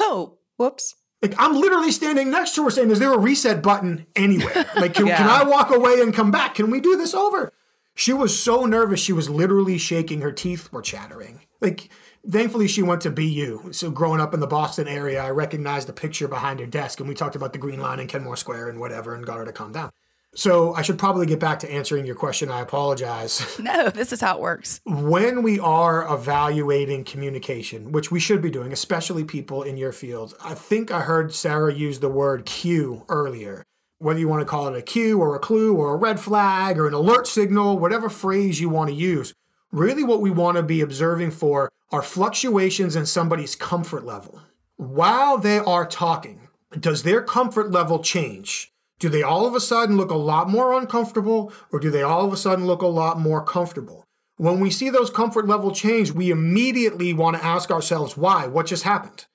[0.00, 0.94] Oh, whoops.
[1.20, 4.64] Like I'm literally standing next to her saying, Is there a reset button anywhere?
[4.76, 5.18] Like, can, yeah.
[5.18, 6.54] can I walk away and come back?
[6.54, 7.52] Can we do this over?
[7.94, 10.22] She was so nervous, she was literally shaking.
[10.22, 11.40] Her teeth were chattering.
[11.60, 11.90] Like,
[12.28, 13.72] thankfully, she went to BU.
[13.72, 17.08] So, growing up in the Boston area, I recognized the picture behind her desk, and
[17.08, 19.52] we talked about the Green Line and Kenmore Square and whatever, and got her to
[19.52, 19.90] calm down.
[20.36, 22.50] So I should probably get back to answering your question.
[22.50, 23.58] I apologize.
[23.66, 24.80] No, this is how it works.
[24.84, 30.34] When we are evaluating communication, which we should be doing, especially people in your field,
[30.44, 33.64] I think I heard Sarah use the word cue earlier.
[33.98, 36.78] Whether you want to call it a cue or a clue or a red flag
[36.78, 39.32] or an alert signal, whatever phrase you want to use,
[39.72, 44.42] really what we want to be observing for are fluctuations in somebody's comfort level.
[44.76, 48.72] While they are talking, does their comfort level change?
[48.98, 52.24] Do they all of a sudden look a lot more uncomfortable or do they all
[52.24, 54.04] of a sudden look a lot more comfortable?
[54.38, 58.46] When we see those comfort level change, we immediately want to ask ourselves why?
[58.46, 59.26] What just happened?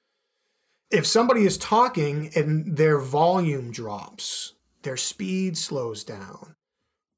[0.89, 6.56] If somebody is talking and their volume drops, their speed slows down,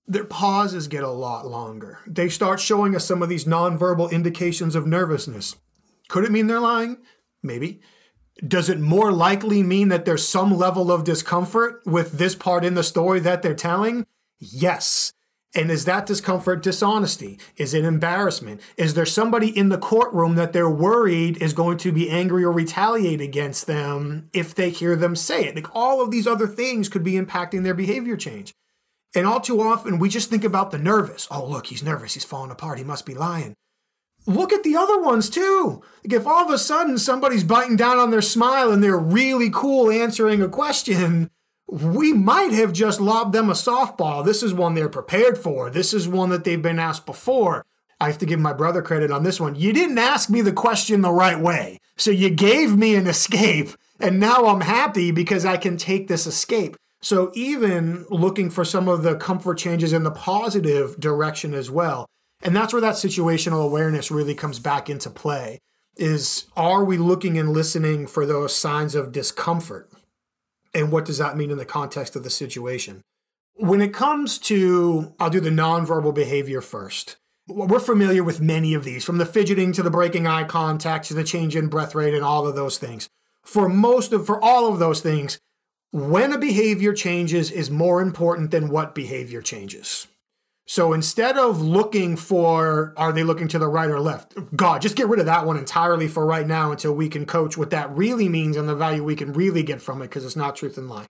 [0.06, 2.00] their pauses get a lot longer.
[2.06, 5.56] They start showing us some of these nonverbal indications of nervousness.
[6.10, 6.98] Could it mean they're lying?
[7.42, 7.82] Maybe.
[8.46, 12.74] Does it more likely mean that there's some level of discomfort with this part in
[12.74, 14.06] the story that they're telling?
[14.40, 15.14] Yes.
[15.56, 17.40] And is that discomfort dishonesty?
[17.58, 18.60] Is it embarrassment?
[18.76, 22.52] Is there somebody in the courtroom that they're worried is going to be angry or
[22.52, 25.56] retaliate against them if they hear them say it?
[25.56, 28.52] Like all of these other things could be impacting their behavior change.
[29.16, 31.28] And all too often, we just think about the nervous.
[31.30, 32.16] Oh, look, he's nervous.
[32.16, 32.80] He's falling apart.
[32.80, 33.54] He must be lying.
[34.26, 35.82] Look at the other ones too.
[36.04, 39.50] Like if all of a sudden somebody's biting down on their smile and they're really
[39.50, 41.30] cool answering a question,
[41.68, 44.24] we might have just lobbed them a softball.
[44.24, 45.70] This is one they're prepared for.
[45.70, 47.66] This is one that they've been asked before.
[48.00, 49.56] I have to give my brother credit on this one.
[49.56, 51.80] You didn't ask me the question the right way.
[51.96, 56.28] So you gave me an escape, and now I'm happy because I can take this
[56.28, 56.76] escape.
[57.02, 62.08] So even looking for some of the comfort changes in the positive direction as well.
[62.44, 65.60] And that's where that situational awareness really comes back into play
[65.96, 69.90] is are we looking and listening for those signs of discomfort?
[70.74, 73.02] and what does that mean in the context of the situation?
[73.56, 77.18] When it comes to, I'll do the nonverbal behavior first.
[77.48, 81.14] We're familiar with many of these, from the fidgeting to the breaking eye contact to
[81.14, 83.10] the change in breath rate and all of those things.
[83.44, 85.40] For most of, for all of those things,
[85.92, 90.08] when a behavior changes is more important than what behavior changes.
[90.66, 94.34] So instead of looking for, are they looking to the right or left?
[94.56, 97.58] God, just get rid of that one entirely for right now until we can coach
[97.58, 100.36] what that really means and the value we can really get from it because it's
[100.36, 101.06] not truth and lie.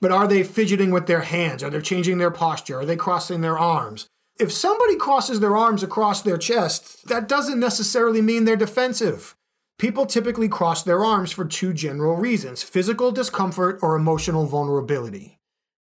[0.00, 1.62] But are they fidgeting with their hands?
[1.62, 2.80] Are they changing their posture?
[2.80, 4.08] Are they crossing their arms?
[4.38, 9.36] If somebody crosses their arms across their chest, that doesn't necessarily mean they're defensive.
[9.78, 15.38] People typically cross their arms for two general reasons physical discomfort or emotional vulnerability.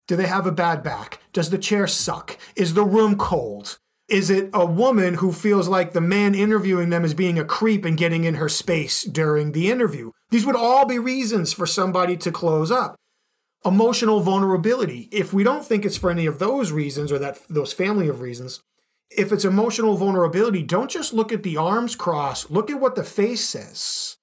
[0.08, 1.20] Do they have a bad back?
[1.34, 2.38] Does the chair suck?
[2.56, 3.78] Is the room cold?
[4.08, 7.84] Is it a woman who feels like the man interviewing them is being a creep
[7.84, 10.12] and getting in her space during the interview?
[10.30, 12.96] These would all be reasons for somebody to close up.
[13.66, 15.10] Emotional vulnerability.
[15.12, 18.22] If we don't think it's for any of those reasons or that those family of
[18.22, 18.62] reasons,
[19.10, 23.04] if it's emotional vulnerability, don't just look at the arms crossed, look at what the
[23.04, 24.17] face says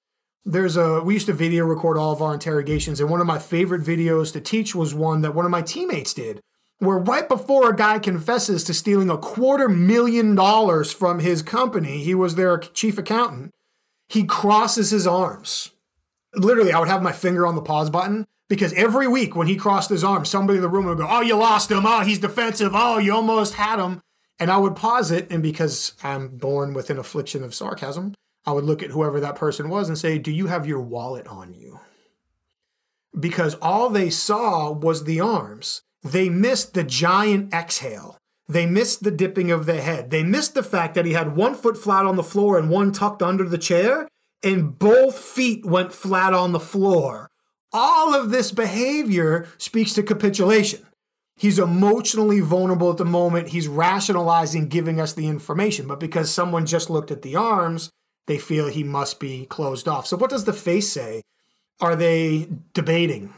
[0.45, 3.39] there's a we used to video record all of our interrogations and one of my
[3.39, 6.39] favorite videos to teach was one that one of my teammates did
[6.77, 12.03] where right before a guy confesses to stealing a quarter million dollars from his company
[12.03, 13.51] he was their chief accountant
[14.07, 15.71] he crosses his arms.
[16.35, 19.55] Literally i would have my finger on the pause button because every week when he
[19.55, 21.85] crossed his arms somebody in the room would go oh you lost him.
[21.87, 22.71] Oh he's defensive.
[22.75, 24.01] Oh you almost had him.
[24.37, 28.13] And i would pause it and because i'm born with an affliction of sarcasm
[28.45, 31.27] I would look at whoever that person was and say, Do you have your wallet
[31.27, 31.79] on you?
[33.17, 35.81] Because all they saw was the arms.
[36.03, 38.17] They missed the giant exhale.
[38.47, 40.11] They missed the dipping of the head.
[40.11, 42.91] They missed the fact that he had one foot flat on the floor and one
[42.91, 44.07] tucked under the chair,
[44.43, 47.31] and both feet went flat on the floor.
[47.73, 50.85] All of this behavior speaks to capitulation.
[51.37, 53.49] He's emotionally vulnerable at the moment.
[53.49, 55.87] He's rationalizing giving us the information.
[55.87, 57.89] But because someone just looked at the arms,
[58.27, 60.07] they feel he must be closed off.
[60.07, 61.21] So, what does the face say?
[61.79, 63.33] Are they debating?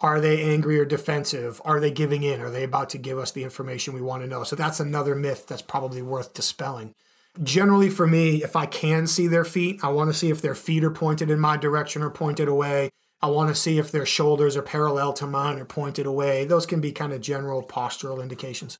[0.00, 1.60] Are they angry or defensive?
[1.64, 2.40] Are they giving in?
[2.40, 4.44] Are they about to give us the information we want to know?
[4.44, 6.94] So, that's another myth that's probably worth dispelling.
[7.42, 10.54] Generally, for me, if I can see their feet, I want to see if their
[10.54, 12.90] feet are pointed in my direction or pointed away.
[13.20, 16.44] I want to see if their shoulders are parallel to mine or pointed away.
[16.44, 18.78] Those can be kind of general postural indications.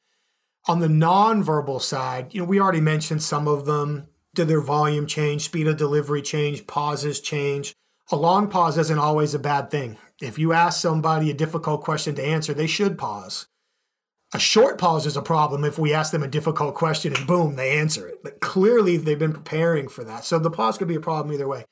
[0.68, 5.06] On the nonverbal side, you know, we already mentioned some of them did their volume
[5.06, 7.74] change, speed of delivery change, pauses change?
[8.12, 9.96] A long pause isn't always a bad thing.
[10.20, 13.48] If you ask somebody a difficult question to answer, they should pause.
[14.32, 17.56] A short pause is a problem if we ask them a difficult question and boom,
[17.56, 18.22] they answer it.
[18.22, 20.24] But clearly they've been preparing for that.
[20.24, 21.64] So the pause could be a problem either way.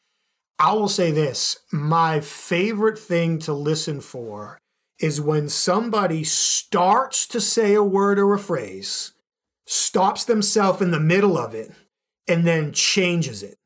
[0.58, 4.58] I will say this my favorite thing to listen for
[5.00, 9.12] is when somebody starts to say a word or a phrase,
[9.66, 11.72] stops themselves in the middle of it,
[12.26, 13.56] and then changes it.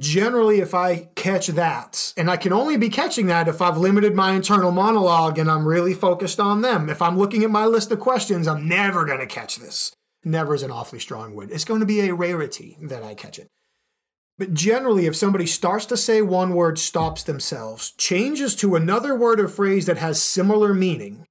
[0.00, 4.14] Generally, if I catch that, and I can only be catching that if I've limited
[4.14, 6.88] my internal monologue and I'm really focused on them.
[6.90, 9.92] If I'm looking at my list of questions, I'm never going to catch this.
[10.24, 11.50] Never is an awfully strong word.
[11.52, 13.46] It's going to be a rarity that I catch it.
[14.36, 19.38] But generally, if somebody starts to say one word, stops themselves, changes to another word
[19.38, 21.24] or phrase that has similar meaning,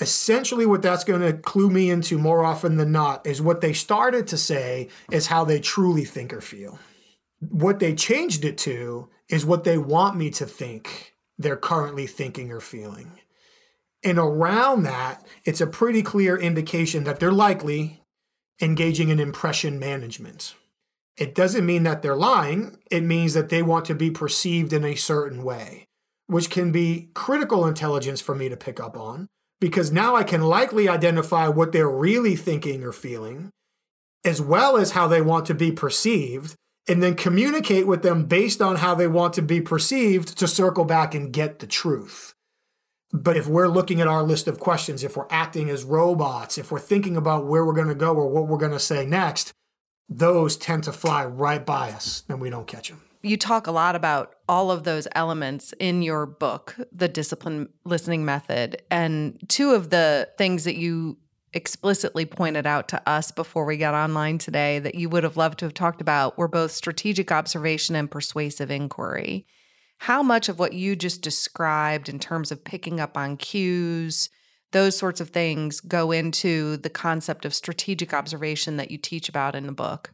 [0.00, 3.72] essentially what that's going to clue me into more often than not is what they
[3.72, 6.78] started to say is how they truly think or feel.
[7.40, 12.50] What they changed it to is what they want me to think they're currently thinking
[12.50, 13.12] or feeling.
[14.04, 18.02] And around that, it's a pretty clear indication that they're likely
[18.60, 20.54] engaging in impression management.
[21.16, 24.84] It doesn't mean that they're lying, it means that they want to be perceived in
[24.84, 25.86] a certain way,
[26.26, 29.28] which can be critical intelligence for me to pick up on
[29.60, 33.50] because now I can likely identify what they're really thinking or feeling,
[34.24, 36.54] as well as how they want to be perceived,
[36.88, 40.84] and then communicate with them based on how they want to be perceived to circle
[40.84, 42.34] back and get the truth.
[43.12, 46.70] But if we're looking at our list of questions, if we're acting as robots, if
[46.70, 49.52] we're thinking about where we're going to go or what we're going to say next,
[50.08, 53.07] those tend to fly right by us and we don't catch them.
[53.28, 58.24] You talk a lot about all of those elements in your book, The Discipline Listening
[58.24, 58.80] Method.
[58.90, 61.18] And two of the things that you
[61.52, 65.58] explicitly pointed out to us before we got online today that you would have loved
[65.58, 69.46] to have talked about were both strategic observation and persuasive inquiry.
[69.98, 74.30] How much of what you just described in terms of picking up on cues,
[74.72, 79.54] those sorts of things go into the concept of strategic observation that you teach about
[79.54, 80.12] in the book?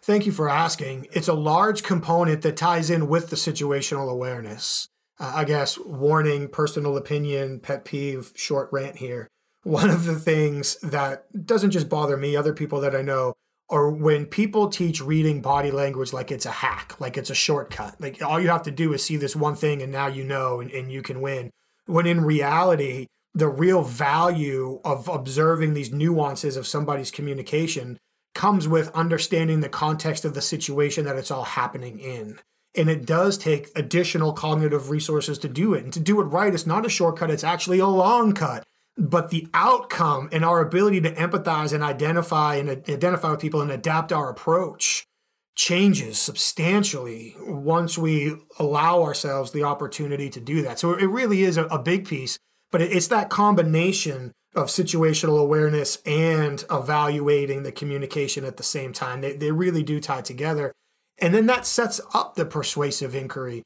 [0.00, 1.08] Thank you for asking.
[1.12, 4.88] It's a large component that ties in with the situational awareness.
[5.18, 9.28] Uh, I guess warning, personal opinion, pet peeve, short rant here.
[9.62, 13.34] One of the things that doesn't just bother me, other people that I know,
[13.68, 18.00] are when people teach reading body language like it's a hack, like it's a shortcut.
[18.00, 20.60] Like all you have to do is see this one thing and now you know
[20.60, 21.50] and, and you can win.
[21.86, 27.98] When in reality, the real value of observing these nuances of somebody's communication
[28.36, 32.38] comes with understanding the context of the situation that it's all happening in.
[32.76, 35.82] And it does take additional cognitive resources to do it.
[35.82, 38.62] And to do it right, it's not a shortcut, it's actually a long cut.
[38.98, 43.70] But the outcome and our ability to empathize and identify and identify with people and
[43.70, 45.06] adapt our approach
[45.54, 50.78] changes substantially once we allow ourselves the opportunity to do that.
[50.78, 52.38] So it really is a, big piece
[52.70, 59.20] but it's that combination of situational awareness and evaluating the communication at the same time.
[59.20, 60.72] They, they really do tie together.
[61.18, 63.62] And then that sets up the persuasive inquiry.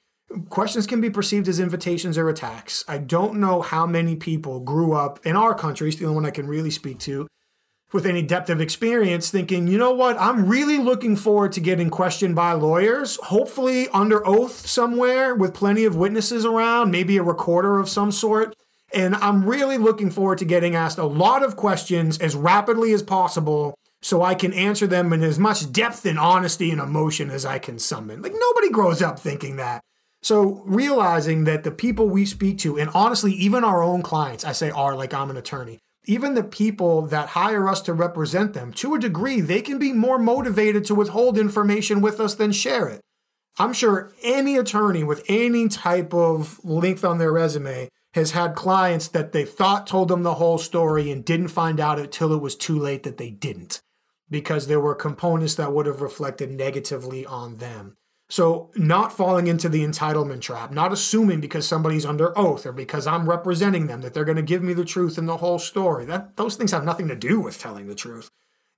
[0.49, 2.85] Questions can be perceived as invitations or attacks.
[2.87, 6.27] I don't know how many people grew up in our country, it's the only one
[6.27, 7.27] I can really speak to,
[7.93, 11.91] with any depth of experience thinking, you know what, I'm really looking forward to getting
[11.91, 17.81] questioned by lawyers, hopefully under oath somewhere with plenty of witnesses around, maybe a recorder
[17.81, 18.55] of some sort.
[18.93, 23.03] And I'm really looking forward to getting asked a lot of questions as rapidly as
[23.03, 27.45] possible so I can answer them in as much depth and honesty and emotion as
[27.45, 28.23] I can summon.
[28.23, 29.83] Like nobody grows up thinking that.
[30.23, 34.53] So realizing that the people we speak to, and honestly, even our own clients, I
[34.53, 38.73] say are like I'm an attorney, even the people that hire us to represent them,
[38.75, 42.89] to a degree, they can be more motivated to withhold information with us than share
[42.89, 43.01] it.
[43.59, 49.09] I'm sure any attorney with any type of length on their resume has had clients
[49.09, 52.57] that they thought told them the whole story and didn't find out until it was
[52.57, 53.81] too late that they didn't
[54.29, 57.97] because there were components that would have reflected negatively on them.
[58.29, 63.05] So, not falling into the entitlement trap, not assuming because somebody's under oath or because
[63.05, 66.05] I'm representing them that they're going to give me the truth and the whole story.
[66.05, 68.31] That those things have nothing to do with telling the truth.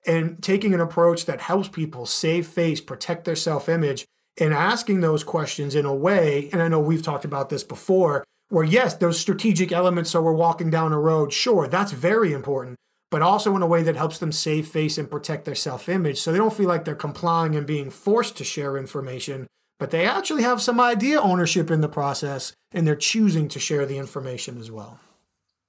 [0.06, 4.06] And taking an approach that helps people save face, protect their self-image,
[4.38, 8.24] and asking those questions in a way, and I know we've talked about this before,
[8.52, 12.76] where yes, those strategic elements, so we're walking down a road, sure, that's very important,
[13.10, 16.20] but also in a way that helps them save face and protect their self image
[16.20, 19.46] so they don't feel like they're complying and being forced to share information,
[19.78, 23.86] but they actually have some idea ownership in the process and they're choosing to share
[23.86, 25.00] the information as well.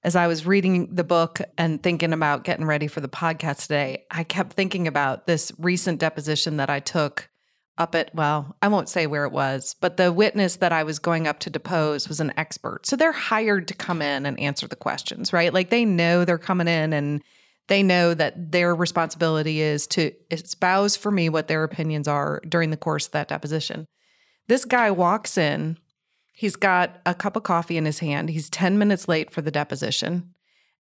[0.04, 4.04] As I was reading the book and thinking about getting ready for the podcast today,
[4.12, 7.30] I kept thinking about this recent deposition that I took
[7.78, 11.00] up at, well, I won't say where it was, but the witness that I was
[11.00, 12.86] going up to depose was an expert.
[12.86, 15.54] So they're hired to come in and answer the questions, right?
[15.54, 17.24] Like they know they're coming in and
[17.68, 22.70] they know that their responsibility is to espouse for me what their opinions are during
[22.70, 23.88] the course of that deposition.
[24.48, 25.78] This guy walks in,
[26.34, 29.52] he's got a cup of coffee in his hand, he's 10 minutes late for the
[29.52, 30.34] deposition.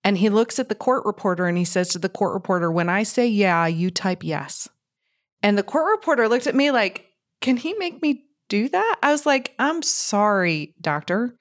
[0.04, 2.90] And he looks at the court reporter and he says to the court reporter, When
[2.90, 4.68] I say yeah, you type yes.
[5.44, 7.08] And the court reporter looked at me like,
[7.42, 8.96] Can he make me do that?
[9.02, 11.36] I was like, I'm sorry, doctor.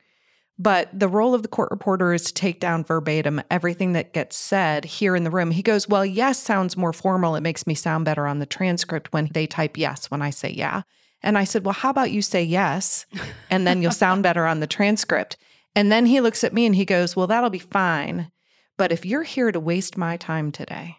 [0.60, 4.36] But the role of the court reporter is to take down verbatim everything that gets
[4.36, 5.52] said here in the room.
[5.52, 7.34] He goes, Well, yes sounds more formal.
[7.34, 10.50] It makes me sound better on the transcript when they type yes when I say
[10.50, 10.82] yeah.
[11.22, 13.06] And I said, Well, how about you say yes?
[13.50, 15.36] And then you'll sound better on the transcript.
[15.74, 18.30] And then he looks at me and he goes, Well, that'll be fine.
[18.76, 20.98] But if you're here to waste my time today,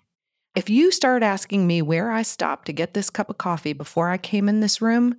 [0.55, 4.09] if you start asking me where I stopped to get this cup of coffee before
[4.09, 5.15] I came in this room,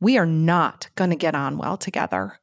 [0.00, 2.38] we are not going to get on well together.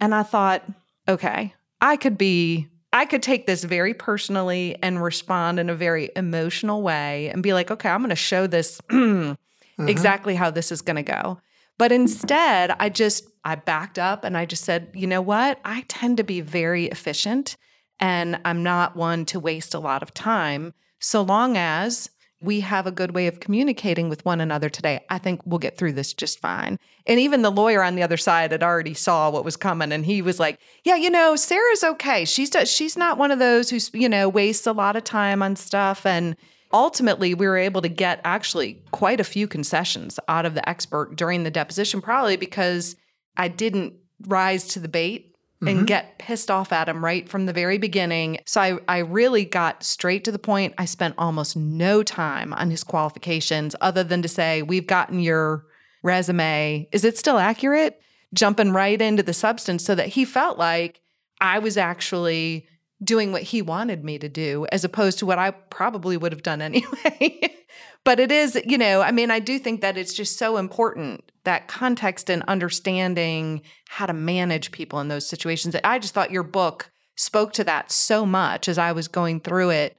[0.00, 0.64] And I thought,
[1.08, 6.10] okay, I could be I could take this very personally and respond in a very
[6.14, 9.34] emotional way and be like, okay, I'm going to show this mm-hmm.
[9.88, 11.40] exactly how this is going to go.
[11.76, 15.58] But instead, I just I backed up and I just said, you know what?
[15.64, 17.56] I tend to be very efficient
[18.00, 22.86] and I'm not one to waste a lot of time so long as we have
[22.86, 25.00] a good way of communicating with one another today.
[25.08, 26.78] I think we'll get through this just fine.
[27.06, 30.04] And even the lawyer on the other side had already saw what was coming and
[30.04, 32.24] he was like, "Yeah, you know, Sarah's okay.
[32.24, 35.56] She's she's not one of those who's, you know, wastes a lot of time on
[35.56, 36.36] stuff and
[36.72, 41.16] ultimately we were able to get actually quite a few concessions out of the expert
[41.16, 42.96] during the deposition probably because
[43.36, 43.94] I didn't
[44.26, 45.33] rise to the bait
[45.66, 45.84] and mm-hmm.
[45.84, 48.38] get pissed off at him right from the very beginning.
[48.46, 50.74] So I, I really got straight to the point.
[50.78, 55.64] I spent almost no time on his qualifications other than to say, We've gotten your
[56.02, 56.88] resume.
[56.92, 58.00] Is it still accurate?
[58.32, 61.00] Jumping right into the substance so that he felt like
[61.40, 62.66] I was actually
[63.02, 66.42] doing what he wanted me to do as opposed to what I probably would have
[66.42, 67.40] done anyway.
[68.04, 71.24] but it is, you know, I mean, I do think that it's just so important
[71.44, 75.76] that context and understanding how to manage people in those situations.
[75.84, 79.70] I just thought your book spoke to that so much as I was going through
[79.70, 79.96] it.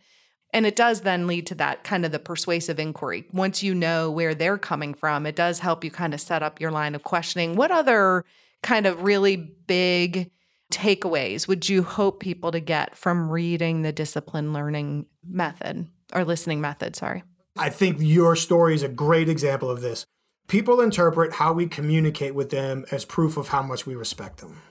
[0.54, 3.26] And it does then lead to that kind of the persuasive inquiry.
[3.34, 6.62] Once you know where they're coming from, it does help you kind of set up
[6.62, 7.56] your line of questioning.
[7.56, 8.24] What other
[8.64, 10.32] kind of really big
[10.72, 16.62] takeaways would you hope people to get from reading the discipline learning method or listening
[16.62, 16.96] method?
[16.96, 17.24] Sorry.
[17.58, 20.06] I think your story is a great example of this.
[20.48, 24.62] People interpret how we communicate with them as proof of how much we respect them.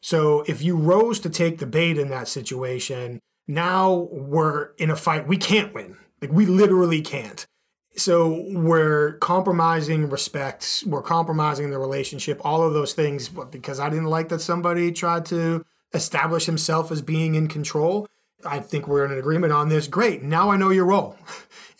[0.00, 4.96] So if you rose to take the bait in that situation, now we're in a
[4.96, 5.96] fight we can't win.
[6.20, 7.46] Like we literally can't.
[7.94, 13.90] So we're compromising respect, we're compromising the relationship, all of those things but because I
[13.90, 18.08] didn't like that somebody tried to establish himself as being in control.
[18.44, 19.86] I think we're in an agreement on this.
[19.86, 20.22] Great.
[20.22, 21.16] Now I know your role.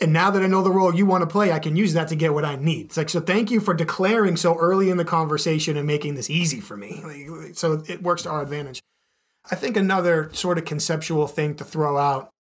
[0.01, 2.09] And now that I know the role you want to play, I can use that
[2.09, 2.87] to get what I need.
[2.87, 6.31] It's like, so thank you for declaring so early in the conversation and making this
[6.31, 7.53] easy for me.
[7.55, 8.81] So it works to our advantage.
[9.51, 12.31] I think another sort of conceptual thing to throw out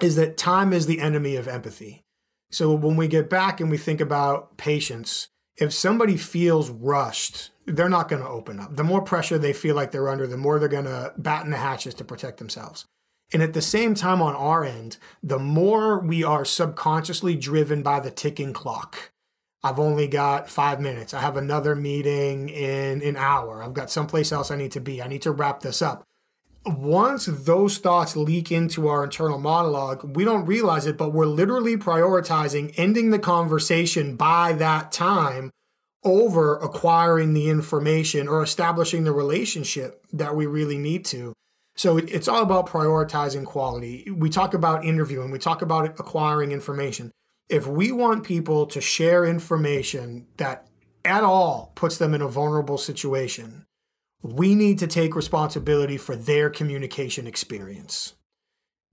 [0.00, 2.02] is that time is the enemy of empathy.
[2.50, 7.88] So when we get back and we think about patience, if somebody feels rushed, they're
[7.88, 8.76] not going to open up.
[8.76, 11.56] The more pressure they feel like they're under, the more they're going to batten the
[11.56, 12.86] hatches to protect themselves.
[13.32, 18.00] And at the same time, on our end, the more we are subconsciously driven by
[18.00, 19.10] the ticking clock.
[19.64, 21.14] I've only got five minutes.
[21.14, 23.62] I have another meeting in an hour.
[23.62, 25.00] I've got someplace else I need to be.
[25.00, 26.04] I need to wrap this up.
[26.64, 31.76] Once those thoughts leak into our internal monologue, we don't realize it, but we're literally
[31.76, 35.50] prioritizing ending the conversation by that time
[36.04, 41.32] over acquiring the information or establishing the relationship that we really need to.
[41.74, 44.08] So it's all about prioritizing quality.
[44.10, 47.10] We talk about interviewing, we talk about acquiring information.
[47.48, 50.68] If we want people to share information that
[51.04, 53.64] at all puts them in a vulnerable situation,
[54.22, 58.14] we need to take responsibility for their communication experience.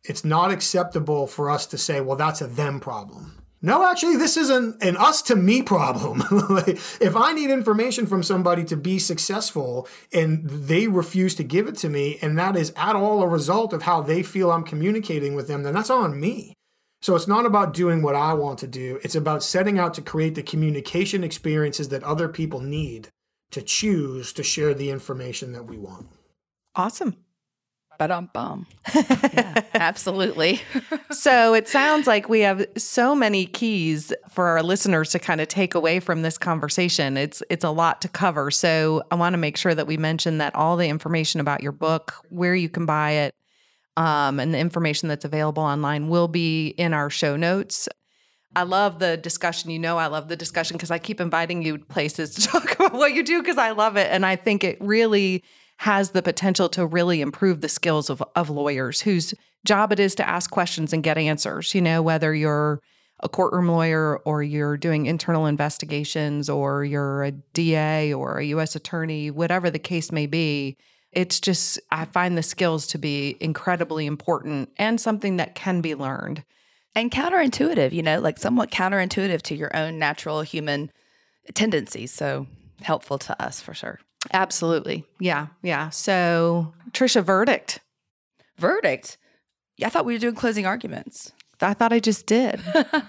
[0.04, 3.39] It's not acceptable for us to say, well, that's a them problem.
[3.62, 6.24] No, actually, this is an, an us to me problem.
[6.68, 11.76] if I need information from somebody to be successful and they refuse to give it
[11.78, 15.36] to me, and that is at all a result of how they feel I'm communicating
[15.36, 16.54] with them, then that's on me.
[17.02, 19.00] So it's not about doing what I want to do.
[19.04, 23.10] It's about setting out to create the communication experiences that other people need
[23.52, 26.08] to choose to share the information that we want.
[26.76, 27.18] Awesome.
[28.00, 28.66] But um bum.
[28.96, 30.62] yeah, absolutely.
[31.12, 35.50] so it sounds like we have so many keys for our listeners to kind of
[35.50, 37.18] take away from this conversation.
[37.18, 38.52] It's it's a lot to cover.
[38.52, 41.74] So I want to make sure that we mention that all the information about your
[41.74, 43.36] book, where you can buy it,
[43.98, 47.90] um, and the information that's available online will be in our show notes.
[48.56, 49.72] I love the discussion.
[49.72, 52.94] You know, I love the discussion because I keep inviting you places to talk about
[52.94, 54.08] what you do because I love it.
[54.10, 55.44] And I think it really
[55.80, 59.34] has the potential to really improve the skills of, of lawyers whose
[59.66, 61.74] job it is to ask questions and get answers.
[61.74, 62.82] You know, whether you're
[63.22, 68.76] a courtroom lawyer or you're doing internal investigations or you're a DA or a US
[68.76, 70.76] attorney, whatever the case may be,
[71.14, 75.96] it's just, I find the skills to be incredibly important and something that can be
[75.96, 76.44] learned.
[76.94, 80.92] And counterintuitive, you know, like somewhat counterintuitive to your own natural human
[81.54, 82.12] tendencies.
[82.12, 82.48] So
[82.82, 84.00] helpful to us for sure.
[84.34, 85.06] Absolutely.
[85.20, 85.48] Yeah.
[85.62, 85.90] Yeah.
[85.90, 87.80] So, Trisha, verdict.
[88.58, 89.18] Verdict.
[89.78, 91.32] Yeah, I thought we were doing closing arguments.
[91.62, 92.62] I thought I just did.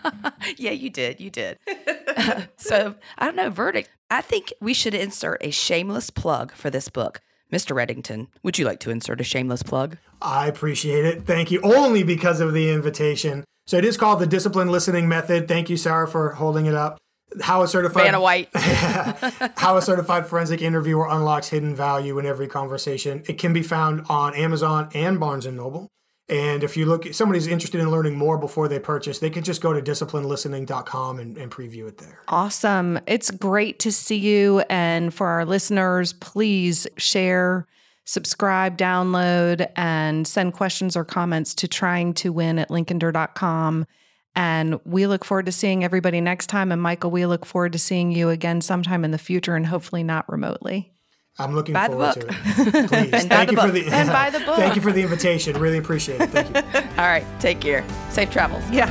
[0.56, 1.20] yeah, you did.
[1.20, 1.58] You did.
[2.56, 3.90] so, I don't know, verdict.
[4.10, 7.20] I think we should insert a shameless plug for this book
[7.52, 7.74] Mr.
[7.74, 9.98] Reddington, would you like to insert a shameless plug?
[10.22, 11.26] I appreciate it.
[11.26, 11.60] Thank you.
[11.62, 13.44] Only because of the invitation.
[13.66, 15.48] So it is called the disciplined listening method.
[15.48, 16.98] Thank you, Sarah, for holding it up.
[17.40, 18.48] How a certified Vanna White.
[18.54, 23.22] how a certified forensic interviewer unlocks hidden value in every conversation.
[23.28, 25.90] It can be found on Amazon and Barnes and Noble.
[26.30, 29.42] And if you look, if somebody's interested in learning more before they purchase, they can
[29.42, 32.20] just go to disciplinedlistening.com and, and preview it there.
[32.28, 33.00] Awesome.
[33.08, 34.60] It's great to see you.
[34.70, 37.66] And for our listeners, please share,
[38.04, 43.86] subscribe, download, and send questions or comments to trying to win at lincolnderr.com.
[44.36, 46.70] And we look forward to seeing everybody next time.
[46.72, 50.02] And Michael, we look forward to seeing you again sometime in the future and hopefully
[50.02, 50.92] not remotely.
[51.38, 52.28] I'm looking Buy the forward book.
[52.28, 52.88] to it.
[52.88, 53.12] Please.
[53.12, 54.56] And buy Thank the you for the And buy the book.
[54.56, 55.56] Thank you for the invitation.
[55.58, 56.30] Really appreciate it.
[56.30, 56.80] Thank you.
[56.98, 57.84] All right, take care.
[58.10, 58.68] Safe travels.
[58.70, 58.88] Yeah.